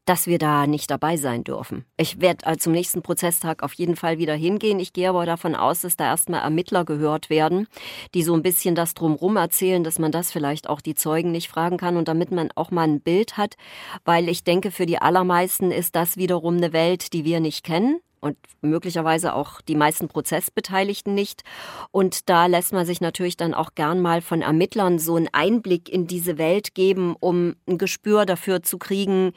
dass 0.05 0.25
wir 0.25 0.39
da 0.39 0.65
nicht 0.65 0.89
dabei 0.89 1.17
sein 1.17 1.43
dürfen. 1.43 1.85
Ich 1.97 2.19
werde 2.19 2.47
also 2.47 2.59
zum 2.59 2.73
nächsten 2.73 3.03
Prozesstag 3.03 3.61
auf 3.61 3.73
jeden 3.73 3.95
Fall 3.95 4.17
wieder 4.17 4.33
hingehen. 4.33 4.79
Ich 4.79 4.93
gehe 4.93 5.09
aber 5.09 5.25
davon 5.25 5.55
aus, 5.55 5.81
dass 5.81 5.97
da 5.97 6.05
erstmal 6.05 6.41
Ermittler 6.41 6.83
gehört 6.83 7.29
werden, 7.29 7.67
die 8.13 8.23
so 8.23 8.33
ein 8.33 8.41
bisschen 8.41 8.73
das 8.73 8.95
drumrum 8.95 9.37
erzählen, 9.37 9.83
dass 9.83 9.99
man 9.99 10.11
das 10.11 10.31
vielleicht 10.31 10.67
auch 10.67 10.81
die 10.81 10.95
Zeugen 10.95 11.31
nicht 11.31 11.49
fragen 11.49 11.77
kann 11.77 11.97
und 11.97 12.07
damit 12.07 12.31
man 12.31 12.49
auch 12.55 12.71
mal 12.71 12.87
ein 12.87 13.01
Bild 13.01 13.37
hat, 13.37 13.55
weil 14.03 14.29
ich 14.29 14.43
denke, 14.43 14.71
für 14.71 14.85
die 14.85 14.99
allermeisten 15.25 15.71
ist 15.71 15.95
das 15.95 16.17
wiederum 16.17 16.57
eine 16.57 16.71
Welt, 16.71 17.11
die 17.13 17.25
wir 17.25 17.39
nicht 17.39 17.65
kennen 17.65 17.99
und 18.19 18.37
möglicherweise 18.61 19.33
auch 19.33 19.59
die 19.61 19.75
meisten 19.75 20.07
Prozessbeteiligten 20.07 21.15
nicht. 21.15 21.43
Und 21.91 22.29
da 22.29 22.45
lässt 22.45 22.73
man 22.73 22.85
sich 22.85 23.01
natürlich 23.01 23.35
dann 23.35 23.55
auch 23.55 23.73
gern 23.73 24.01
mal 24.01 24.21
von 24.21 24.43
Ermittlern 24.43 24.99
so 24.99 25.15
einen 25.15 25.29
Einblick 25.31 25.89
in 25.89 26.05
diese 26.05 26.37
Welt 26.37 26.75
geben, 26.75 27.15
um 27.19 27.55
ein 27.67 27.79
Gespür 27.79 28.25
dafür 28.27 28.61
zu 28.61 28.77
kriegen, 28.77 29.33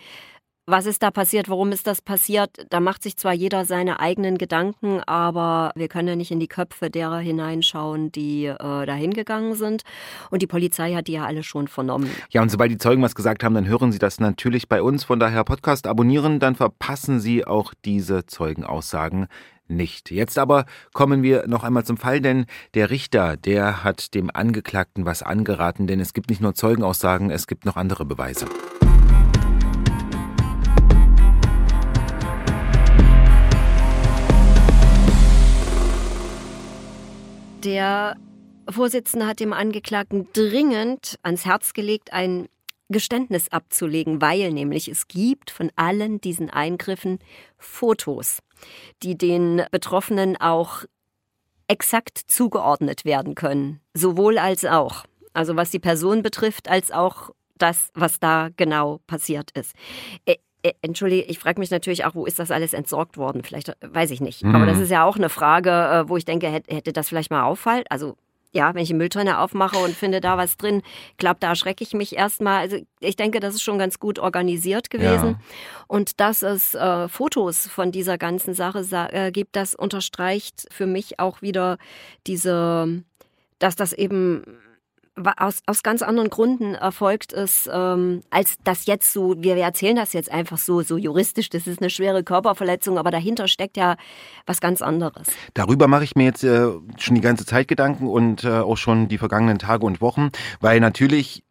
was 0.69 0.85
ist 0.85 1.03
da 1.03 1.11
passiert, 1.11 1.49
warum 1.49 1.73
ist 1.73 1.87
das 1.87 2.03
passiert? 2.03 2.51
Da 2.69 2.81
macht 2.81 3.03
sich 3.03 3.17
zwar 3.17 3.33
jeder 3.33 3.65
seine 3.65 4.01
eigenen 4.01 4.37
Gedanken, 4.37 5.01
aber 5.07 5.73
wir 5.75 5.89
können 5.89 6.09
ja 6.09 6.17
nicht 6.17 6.31
in 6.31 6.41
die 6.41 6.47
Köpfe 6.47 6.91
derer 6.91 7.19
hineinschauen, 7.19 8.13
die 8.13 8.45
äh, 8.45 8.57
da 8.59 8.93
hingegangen 8.93 9.55
sind. 9.55 9.83
Und 10.31 10.43
die 10.43 10.47
Polizei 10.47 10.93
hat 10.93 11.07
die 11.07 11.13
ja 11.13 11.25
alle 11.25 11.43
schon 11.43 11.69
vernommen. 11.69 12.11
Ja, 12.31 12.43
und 12.43 12.51
sobald 12.51 12.71
die 12.71 12.77
Zeugen 12.77 13.03
was 13.03 13.15
gesagt 13.15 13.43
haben, 13.43 13.55
dann 13.55 13.67
hören 13.67 13.93
Sie 13.93 13.99
das 13.99 14.21
natürlich 14.21 14.69
bei 14.69 14.83
uns. 14.83 15.05
Von 15.05 15.19
daher 15.19 15.43
Podcast 15.43 15.87
abonnieren, 15.87 16.39
dann 16.39 16.55
verpassen 16.55 17.19
Sie 17.19 17.47
auch 17.47 17.73
diese 17.87 18.27
Zeugenaussagen 18.27 19.29
nicht. 19.69 20.11
Jetzt 20.11 20.39
aber 20.39 20.67
kommen 20.93 21.23
wir 21.23 21.47
noch 21.47 21.65
einmal 21.65 21.85
zum 21.85 21.97
Fall, 21.97 22.21
denn 22.21 22.45
der 22.75 22.91
Richter, 22.91 23.39
der 23.39 23.85
hat 23.85 24.15
dem 24.15 24.31
Angeklagten 24.33 25.07
was 25.07 25.23
angeraten, 25.23 25.87
denn 25.87 26.01
es 26.01 26.13
gibt 26.13 26.29
nicht 26.29 26.43
nur 26.43 26.55
Zeugenaussagen, 26.55 27.31
es 27.31 27.47
gibt 27.47 27.65
noch 27.65 27.77
andere 27.77 28.05
Beweise. 28.05 28.47
Der 37.65 38.17
Vorsitzende 38.69 39.27
hat 39.27 39.41
dem 39.41 39.53
Angeklagten 39.53 40.29
dringend 40.33 41.19
ans 41.23 41.45
Herz 41.45 41.73
gelegt, 41.73 42.13
ein 42.13 42.49
Geständnis 42.89 43.49
abzulegen, 43.51 44.23
weil 44.23 44.53
nämlich 44.53 44.89
es 44.89 45.09
gibt 45.09 45.51
von 45.51 45.71
allen 45.75 46.21
diesen 46.21 46.51
Eingriffen 46.51 47.19
Fotos, 47.59 48.39
die 49.03 49.19
den 49.19 49.63
Betroffenen 49.73 50.37
auch 50.37 50.85
exakt 51.67 52.19
zugeordnet 52.29 53.05
werden 53.05 53.35
können, 53.35 53.81
sowohl 53.93 54.39
als 54.39 54.65
auch. 54.65 55.05
Also 55.35 55.57
was 55.57 55.71
die 55.71 55.81
Person 55.81 56.23
betrifft, 56.23 56.69
als 56.69 56.91
auch 56.93 57.31
das, 57.57 57.91
was 57.95 58.21
da 58.21 58.51
genau 58.57 59.01
passiert 59.07 59.51
ist. 59.51 59.75
Äh, 60.69 60.75
entschuldige, 60.83 61.25
ich 61.25 61.39
frage 61.39 61.61
mich 61.61 61.71
natürlich 61.71 62.05
auch, 62.05 62.15
wo 62.15 62.27
ist 62.27 62.39
das 62.39 62.51
alles 62.51 62.73
entsorgt 62.73 63.17
worden? 63.17 63.43
Vielleicht 63.43 63.71
äh, 63.71 63.75
weiß 63.83 64.11
ich 64.11 64.21
nicht. 64.21 64.45
Mhm. 64.45 64.55
Aber 64.55 64.67
das 64.67 64.79
ist 64.79 64.91
ja 64.91 65.05
auch 65.05 65.17
eine 65.17 65.29
Frage, 65.29 65.71
äh, 65.71 66.09
wo 66.09 66.17
ich 66.17 66.25
denke, 66.25 66.49
hätte 66.49 66.93
das 66.93 67.09
vielleicht 67.09 67.31
mal 67.31 67.45
auffallen? 67.45 67.85
Also 67.89 68.17
ja, 68.53 68.75
wenn 68.75 68.83
ich 68.83 68.91
eine 68.91 68.99
Mülltonne 68.99 69.39
aufmache 69.39 69.79
und 69.79 69.95
finde 69.95 70.21
da 70.21 70.39
was 70.39 70.57
drin, 70.57 70.83
glaube, 71.19 71.37
da 71.41 71.51
erschrecke 71.51 71.85
ich 71.85 71.93
mich 71.93 72.17
erstmal. 72.17 72.61
Also 72.61 72.79
ich 73.01 73.17
denke, 73.17 73.41
das 73.41 73.55
ist 73.55 73.63
schon 73.63 73.79
ganz 73.79 73.99
gut 73.99 74.19
organisiert 74.19 74.89
gewesen. 74.89 75.33
Ja. 75.33 75.41
Und 75.87 76.19
dass 76.21 76.43
es 76.43 76.75
äh, 76.75 77.09
Fotos 77.09 77.67
von 77.67 77.93
dieser 77.93 78.17
ganzen 78.17 78.55
Sache 78.55 78.85
äh, 79.13 79.31
gibt, 79.33 79.55
das 79.55 79.75
unterstreicht 79.75 80.67
für 80.71 80.87
mich 80.87 81.21
auch 81.21 81.43
wieder 81.43 81.77
diese, 82.27 83.03
dass 83.59 83.77
das 83.77 83.93
eben 83.93 84.45
aus, 85.37 85.61
aus 85.67 85.83
ganz 85.83 86.03
anderen 86.03 86.31
Gründen 86.31 86.75
erfolgt 86.75 87.33
ist, 87.33 87.69
ähm, 87.73 88.23
als 88.31 88.57
das 88.65 88.87
jetzt 88.87 89.13
so, 89.13 89.35
wir 89.39 89.57
erzählen 89.57 89.97
das 89.97 90.13
jetzt 90.13 90.31
einfach 90.31 90.59
so, 90.59 90.83
so 90.83 90.97
juristisch, 90.97 91.49
das 91.49 91.67
ist 91.67 91.81
eine 91.81 91.91
schwere 91.91 92.23
Körperverletzung, 92.25 92.99
aber 92.99 93.11
dahinter 93.11 93.49
steckt 93.49 93.77
ja 93.77 93.97
was 94.47 94.61
ganz 94.61 94.83
anderes. 94.83 95.29
Darüber 95.55 95.89
mache 95.89 96.05
ich 96.05 96.17
mir 96.17 96.25
jetzt 96.25 96.45
äh, 96.45 96.69
schon 96.99 97.15
die 97.15 97.21
ganze 97.21 97.47
Zeit 97.47 97.69
Gedanken 97.69 98.07
und 98.07 98.45
äh, 98.45 98.49
auch 98.49 98.77
schon 98.77 99.09
die 99.09 99.19
vergangenen 99.19 99.59
Tage 99.59 99.85
und 99.85 100.01
Wochen, 100.01 100.31
weil 100.61 100.81
natürlich 100.81 101.43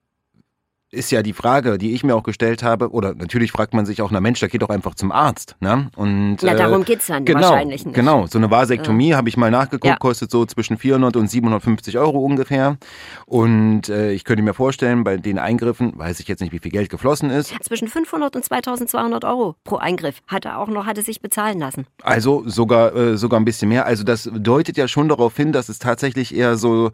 ist 0.98 1.12
ja 1.12 1.22
die 1.22 1.34
Frage, 1.34 1.78
die 1.78 1.94
ich 1.94 2.04
mir 2.04 2.16
auch 2.16 2.24
gestellt 2.24 2.64
habe, 2.64 2.92
oder 2.92 3.14
natürlich 3.14 3.52
fragt 3.52 3.74
man 3.74 3.86
sich 3.86 4.02
auch, 4.02 4.12
na 4.12 4.20
Mensch, 4.20 4.40
da 4.40 4.48
geht 4.48 4.62
doch 4.62 4.70
einfach 4.70 4.96
zum 4.96 5.12
Arzt. 5.12 5.56
Ne? 5.60 5.90
Und, 5.96 6.42
ja, 6.42 6.56
darum 6.56 6.82
äh, 6.82 6.86
geht's 6.86 7.08
dann 7.08 7.24
genau, 7.24 7.42
wahrscheinlich 7.42 7.86
nicht. 7.86 7.96
Genau, 7.96 8.26
so 8.28 8.38
eine 8.38 8.50
Vasektomie, 8.50 9.10
ja. 9.10 9.18
habe 9.18 9.30
ich 9.30 9.38
mal 9.38 9.52
nachgeguckt, 9.52 9.86
ja. 9.86 9.98
kostet 9.98 10.32
so 10.32 10.46
zwischen 10.46 10.78
400 10.78 11.16
und 11.16 11.30
750 11.30 11.98
Euro 11.98 12.20
ungefähr. 12.20 12.78
Und 13.26 13.90
äh, 13.90 14.12
ich 14.12 14.24
könnte 14.24 14.44
mir 14.44 14.54
vorstellen, 14.54 15.04
bei 15.04 15.18
den 15.18 15.40
Eingriffen, 15.40 15.94
weiß 15.98 16.20
ich 16.20 16.28
jetzt 16.28 16.42
nicht, 16.42 16.52
wie 16.52 16.60
viel 16.60 16.72
Geld 16.72 16.90
geflossen 16.90 17.30
ist. 17.30 17.54
Zwischen 17.64 17.88
500 17.88 18.36
und 18.36 18.44
2200 18.44 19.24
Euro 19.26 19.56
pro 19.64 19.78
Eingriff 19.78 20.22
hat 20.28 20.46
er 20.46 20.60
auch 20.60 20.68
noch, 20.68 20.86
hat 20.86 20.98
es 20.98 21.06
sich 21.06 21.22
bezahlen 21.22 21.60
lassen. 21.60 21.86
Also 22.02 22.44
sogar, 22.48 22.96
äh, 22.96 23.18
sogar 23.18 23.40
ein 23.40 23.46
bisschen 23.46 23.70
mehr. 23.70 23.86
Also 23.86 24.04
das 24.04 24.30
deutet 24.34 24.78
ja 24.78 24.88
schon 24.88 25.10
darauf 25.10 25.36
hin, 25.36 25.52
dass 25.52 25.70
es 25.70 25.80
tatsächlich 25.80 26.36
eher 26.36 26.58
so 26.58 26.88
äh, 26.88 26.92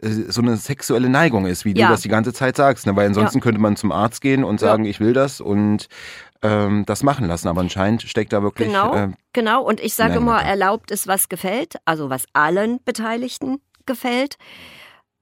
so 0.00 0.42
eine 0.42 0.56
sexuelle 0.56 1.08
Neigung 1.08 1.46
ist, 1.46 1.64
wie 1.64 1.74
ja. 1.76 1.86
du 1.86 1.92
das 1.92 2.02
die 2.02 2.08
ganze 2.08 2.32
Zeit 2.32 2.56
sagst. 2.56 2.86
Ne? 2.86 2.96
Weil 2.96 3.08
ansonsten 3.08 3.38
ja. 3.38 3.42
könnte 3.42 3.60
man 3.60 3.76
zum 3.76 3.92
Arzt 3.92 4.20
gehen 4.20 4.44
und 4.44 4.60
sagen, 4.60 4.84
ja. 4.84 4.90
ich 4.90 5.00
will 5.00 5.12
das 5.12 5.40
und 5.40 5.88
ähm, 6.42 6.84
das 6.86 7.02
machen 7.02 7.26
lassen. 7.26 7.48
Aber 7.48 7.60
anscheinend 7.60 8.02
steckt 8.02 8.32
da 8.32 8.42
wirklich. 8.42 8.68
Genau, 8.68 8.94
äh, 8.94 9.08
genau. 9.32 9.62
Und 9.62 9.80
ich 9.80 9.94
sage 9.94 10.14
immer, 10.14 10.40
erlaubt 10.42 10.90
ist, 10.90 11.06
was 11.06 11.28
gefällt, 11.28 11.76
also 11.84 12.10
was 12.10 12.24
allen 12.32 12.80
Beteiligten 12.84 13.60
gefällt. 13.86 14.36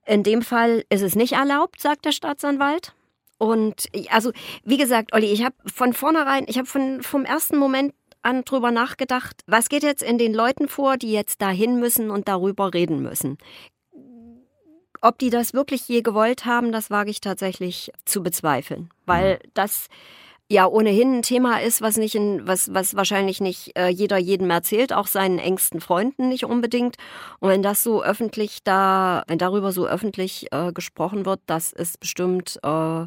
In 0.06 0.22
dem 0.22 0.42
Fall 0.42 0.84
ist 0.88 1.02
es 1.02 1.14
nicht 1.14 1.32
erlaubt, 1.32 1.80
sagt 1.80 2.04
der 2.04 2.12
Staatsanwalt. 2.12 2.94
Und 3.38 3.86
also, 4.10 4.32
wie 4.64 4.76
gesagt, 4.76 5.14
Olli, 5.14 5.26
ich 5.26 5.44
habe 5.44 5.54
von 5.72 5.94
vornherein, 5.94 6.44
ich 6.46 6.58
habe 6.58 6.66
von 6.66 7.02
vom 7.02 7.24
ersten 7.24 7.56
Moment 7.56 7.94
an 8.22 8.44
drüber 8.44 8.70
nachgedacht, 8.70 9.42
was 9.46 9.68
geht 9.68 9.82
jetzt 9.82 10.02
in 10.02 10.18
den 10.18 10.34
Leuten 10.34 10.68
vor, 10.68 10.96
die 10.96 11.12
jetzt 11.12 11.40
dahin 11.40 11.80
müssen 11.80 12.10
und 12.10 12.28
darüber 12.28 12.74
reden 12.74 13.00
müssen. 13.00 13.38
Ob 15.00 15.18
die 15.18 15.30
das 15.30 15.54
wirklich 15.54 15.88
je 15.88 16.02
gewollt 16.02 16.44
haben, 16.44 16.72
das 16.72 16.90
wage 16.90 17.10
ich 17.10 17.20
tatsächlich 17.20 17.90
zu 18.04 18.22
bezweifeln, 18.22 18.90
weil 19.06 19.34
mhm. 19.34 19.50
das 19.54 19.86
ja 20.48 20.66
ohnehin 20.66 21.18
ein 21.18 21.22
Thema 21.22 21.60
ist, 21.60 21.80
was 21.80 21.96
nicht 21.96 22.16
in, 22.16 22.46
was, 22.46 22.74
was 22.74 22.96
wahrscheinlich 22.96 23.40
nicht 23.40 23.78
äh, 23.78 23.88
jeder 23.88 24.18
jedem 24.18 24.50
erzählt, 24.50 24.92
auch 24.92 25.06
seinen 25.06 25.38
engsten 25.38 25.80
Freunden 25.80 26.28
nicht 26.28 26.44
unbedingt. 26.44 26.96
Und 27.38 27.50
wenn 27.50 27.62
das 27.62 27.84
so 27.84 28.02
öffentlich 28.02 28.58
da, 28.64 29.22
wenn 29.28 29.38
darüber 29.38 29.70
so 29.70 29.86
öffentlich 29.86 30.48
äh, 30.50 30.72
gesprochen 30.72 31.24
wird, 31.24 31.40
das 31.46 31.72
ist 31.72 32.00
bestimmt 32.00 32.58
äh, 32.64 33.06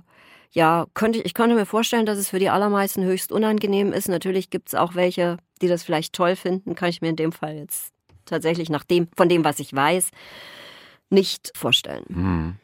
ja, 0.54 0.86
könnte 0.94 1.20
ich, 1.20 1.26
ich 1.26 1.34
könnte 1.34 1.56
mir 1.56 1.66
vorstellen, 1.66 2.06
dass 2.06 2.18
es 2.18 2.30
für 2.30 2.40
die 2.40 2.50
allermeisten 2.50 3.04
höchst 3.04 3.32
unangenehm 3.32 3.92
ist. 3.92 4.08
Natürlich 4.08 4.50
gibt 4.50 4.70
es 4.70 4.76
auch 4.76 4.96
welche, 4.96 5.38
die 5.62 5.68
das 5.68 5.84
vielleicht 5.84 6.14
toll 6.14 6.36
finden, 6.36 6.76
kann 6.76 6.90
ich 6.90 7.02
mir 7.02 7.10
in 7.10 7.16
dem 7.16 7.32
Fall 7.32 7.58
jetzt 7.58 7.92
tatsächlich 8.26 8.70
nach 8.70 8.84
dem, 8.84 9.08
von 9.18 9.28
dem, 9.28 9.44
was 9.44 9.60
ich 9.60 9.74
weiß, 9.74 10.12
nicht 11.14 11.52
vorstellen. 11.56 12.04
Mhm. 12.10 12.56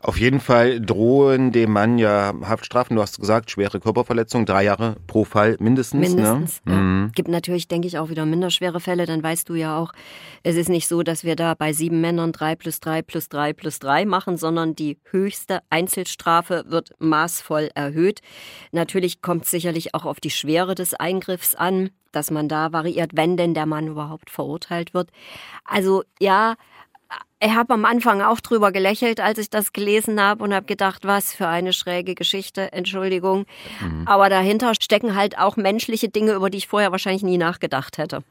Auf 0.00 0.18
jeden 0.18 0.38
Fall 0.38 0.80
drohen 0.80 1.50
dem 1.50 1.72
Mann 1.72 1.98
ja 1.98 2.32
Haftstrafen. 2.42 2.94
Du 2.94 3.02
hast 3.02 3.18
gesagt, 3.18 3.50
schwere 3.50 3.80
Körperverletzung, 3.80 4.46
drei 4.46 4.62
Jahre 4.62 4.96
pro 5.08 5.24
Fall 5.24 5.56
mindestens. 5.58 6.10
Ne? 6.10 6.22
Mindestens. 6.22 6.64
Ne? 6.64 6.72
Ja. 6.72 6.78
Mhm. 6.78 7.12
Gibt 7.14 7.28
natürlich, 7.28 7.66
denke 7.66 7.88
ich, 7.88 7.98
auch 7.98 8.08
wieder 8.08 8.24
minderschwere 8.24 8.78
Fälle. 8.78 9.06
Dann 9.06 9.22
weißt 9.22 9.48
du 9.48 9.54
ja 9.54 9.76
auch, 9.76 9.92
es 10.44 10.54
ist 10.54 10.68
nicht 10.68 10.86
so, 10.86 11.02
dass 11.02 11.24
wir 11.24 11.34
da 11.34 11.54
bei 11.54 11.72
sieben 11.72 12.00
Männern 12.00 12.30
drei 12.30 12.54
plus 12.54 12.78
drei 12.78 13.02
plus 13.02 13.28
drei 13.28 13.52
plus 13.52 13.80
drei 13.80 14.04
machen, 14.04 14.36
sondern 14.36 14.76
die 14.76 14.98
höchste 15.10 15.60
Einzelstrafe 15.68 16.64
wird 16.68 16.92
maßvoll 17.00 17.70
erhöht. 17.74 18.20
Natürlich 18.70 19.20
kommt 19.20 19.44
es 19.44 19.50
sicherlich 19.50 19.96
auch 19.96 20.04
auf 20.04 20.20
die 20.20 20.30
Schwere 20.30 20.76
des 20.76 20.94
Eingriffs 20.94 21.56
an, 21.56 21.90
dass 22.12 22.30
man 22.30 22.48
da 22.48 22.72
variiert, 22.72 23.10
wenn 23.14 23.36
denn 23.36 23.52
der 23.52 23.66
Mann 23.66 23.88
überhaupt 23.88 24.30
verurteilt 24.30 24.94
wird. 24.94 25.10
Also 25.64 26.04
ja, 26.20 26.54
ich 27.40 27.54
habe 27.54 27.74
am 27.74 27.84
Anfang 27.84 28.20
auch 28.20 28.40
drüber 28.40 28.72
gelächelt, 28.72 29.20
als 29.20 29.38
ich 29.38 29.50
das 29.50 29.72
gelesen 29.72 30.20
habe 30.20 30.42
und 30.42 30.52
habe 30.52 30.66
gedacht, 30.66 31.04
was 31.04 31.32
für 31.32 31.46
eine 31.46 31.72
schräge 31.72 32.14
Geschichte, 32.14 32.72
Entschuldigung. 32.72 33.46
Mhm. 33.80 34.06
Aber 34.06 34.28
dahinter 34.28 34.74
stecken 34.74 35.14
halt 35.14 35.38
auch 35.38 35.56
menschliche 35.56 36.08
Dinge, 36.08 36.32
über 36.32 36.50
die 36.50 36.58
ich 36.58 36.68
vorher 36.68 36.90
wahrscheinlich 36.90 37.22
nie 37.22 37.38
nachgedacht 37.38 37.98
hätte. 37.98 38.24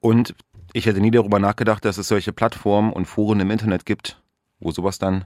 Und 0.00 0.34
ich 0.72 0.86
hätte 0.86 1.00
nie 1.00 1.10
darüber 1.10 1.38
nachgedacht, 1.38 1.84
dass 1.84 1.98
es 1.98 2.08
solche 2.08 2.32
Plattformen 2.32 2.92
und 2.92 3.06
Foren 3.06 3.40
im 3.40 3.50
Internet 3.50 3.86
gibt, 3.86 4.20
wo 4.60 4.70
sowas 4.70 4.98
dann 4.98 5.24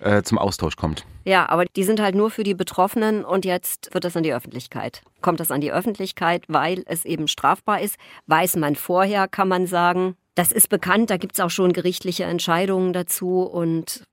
äh, 0.00 0.22
zum 0.22 0.38
Austausch 0.38 0.76
kommt. 0.76 1.04
Ja, 1.24 1.48
aber 1.48 1.64
die 1.64 1.84
sind 1.84 2.00
halt 2.00 2.14
nur 2.14 2.30
für 2.30 2.44
die 2.44 2.54
Betroffenen 2.54 3.24
und 3.24 3.44
jetzt 3.44 3.92
wird 3.92 4.04
das 4.04 4.16
an 4.16 4.22
die 4.22 4.32
Öffentlichkeit. 4.32 5.02
Kommt 5.20 5.40
das 5.40 5.50
an 5.50 5.60
die 5.60 5.72
Öffentlichkeit, 5.72 6.44
weil 6.48 6.84
es 6.86 7.04
eben 7.04 7.28
strafbar 7.28 7.80
ist? 7.80 7.96
Weiß 8.26 8.56
man 8.56 8.76
vorher, 8.76 9.26
kann 9.26 9.48
man 9.48 9.66
sagen, 9.66 10.16
das 10.38 10.52
ist 10.52 10.68
bekannt, 10.68 11.10
da 11.10 11.16
gibt 11.16 11.34
es 11.34 11.40
auch 11.40 11.50
schon 11.50 11.72
gerichtliche 11.72 12.22
Entscheidungen 12.22 12.92
dazu 12.92 13.42
und 13.42 14.04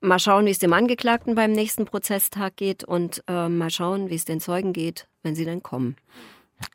mal 0.00 0.18
schauen, 0.18 0.46
wie 0.46 0.50
es 0.50 0.58
dem 0.58 0.72
Angeklagten 0.72 1.34
beim 1.34 1.52
nächsten 1.52 1.84
Prozesstag 1.84 2.56
geht 2.56 2.84
und 2.84 3.22
äh, 3.28 3.50
mal 3.50 3.68
schauen, 3.68 4.08
wie 4.08 4.14
es 4.14 4.24
den 4.24 4.40
Zeugen 4.40 4.72
geht, 4.72 5.08
wenn 5.22 5.34
sie 5.34 5.44
dann 5.44 5.62
kommen. 5.62 5.96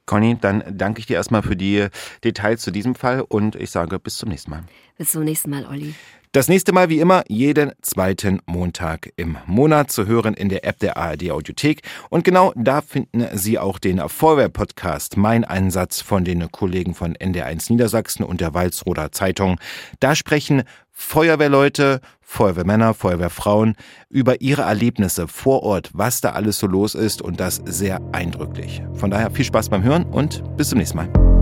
Conny, 0.06 0.38
dann 0.40 0.64
danke 0.70 1.00
ich 1.00 1.06
dir 1.06 1.16
erstmal 1.16 1.44
für 1.44 1.56
die 1.56 1.88
Details 2.24 2.62
zu 2.62 2.72
diesem 2.72 2.96
Fall 2.96 3.22
und 3.22 3.56
ich 3.56 3.72
sage 3.72 4.00
bis 4.00 4.18
zum 4.18 4.30
nächsten 4.30 4.52
Mal. 4.52 4.64
Bis 4.98 5.12
zum 5.12 5.24
nächsten 5.24 5.50
Mal, 5.50 5.66
Olli. 5.66 5.94
Das 6.36 6.48
nächste 6.48 6.74
Mal 6.74 6.90
wie 6.90 7.00
immer 7.00 7.24
jeden 7.28 7.74
zweiten 7.84 8.42
Montag 8.48 9.12
im 9.18 9.38
Monat 9.46 9.92
zu 9.92 10.08
hören 10.08 10.34
in 10.34 10.50
der 10.50 10.66
App 10.66 10.80
der 10.80 10.98
ARD 10.98 11.30
Audiothek. 11.30 11.84
Und 12.10 12.24
genau 12.24 12.52
da 12.56 12.82
finden 12.82 13.28
Sie 13.38 13.60
auch 13.60 13.78
den 13.78 14.00
Feuerwehr-Podcast 14.10 15.16
Mein 15.16 15.44
Einsatz 15.44 16.02
von 16.02 16.26
den 16.26 16.52
Kollegen 16.52 16.96
von 16.96 17.14
NDR1 17.16 17.72
Niedersachsen 17.72 18.24
und 18.24 18.42
der 18.42 18.56
Walsroder 18.56 19.12
Zeitung. 19.12 19.60
Da 20.00 20.16
sprechen 20.16 20.64
Feuerwehrleute, 20.94 22.00
Feuerwehrmänner, 22.22 22.94
Feuerwehrfrauen 22.94 23.76
über 24.10 24.42
ihre 24.42 24.62
Erlebnisse 24.62 25.28
vor 25.28 25.64
Ort, 25.64 25.90
was 25.94 26.22
da 26.22 26.32
alles 26.32 26.60
so 26.60 26.68
los 26.68 26.96
ist 26.96 27.22
und 27.22 27.40
das 27.40 27.62
sehr 27.66 28.00
eindrücklich. 28.12 28.82
Von 28.94 29.12
daher 29.12 29.32
viel 29.32 29.46
Spaß 29.46 29.70
beim 29.70 29.84
Hören 29.84 30.06
und 30.06 30.44
bis 30.56 30.70
zum 30.70 30.78
nächsten 30.78 30.98
Mal. 30.98 31.33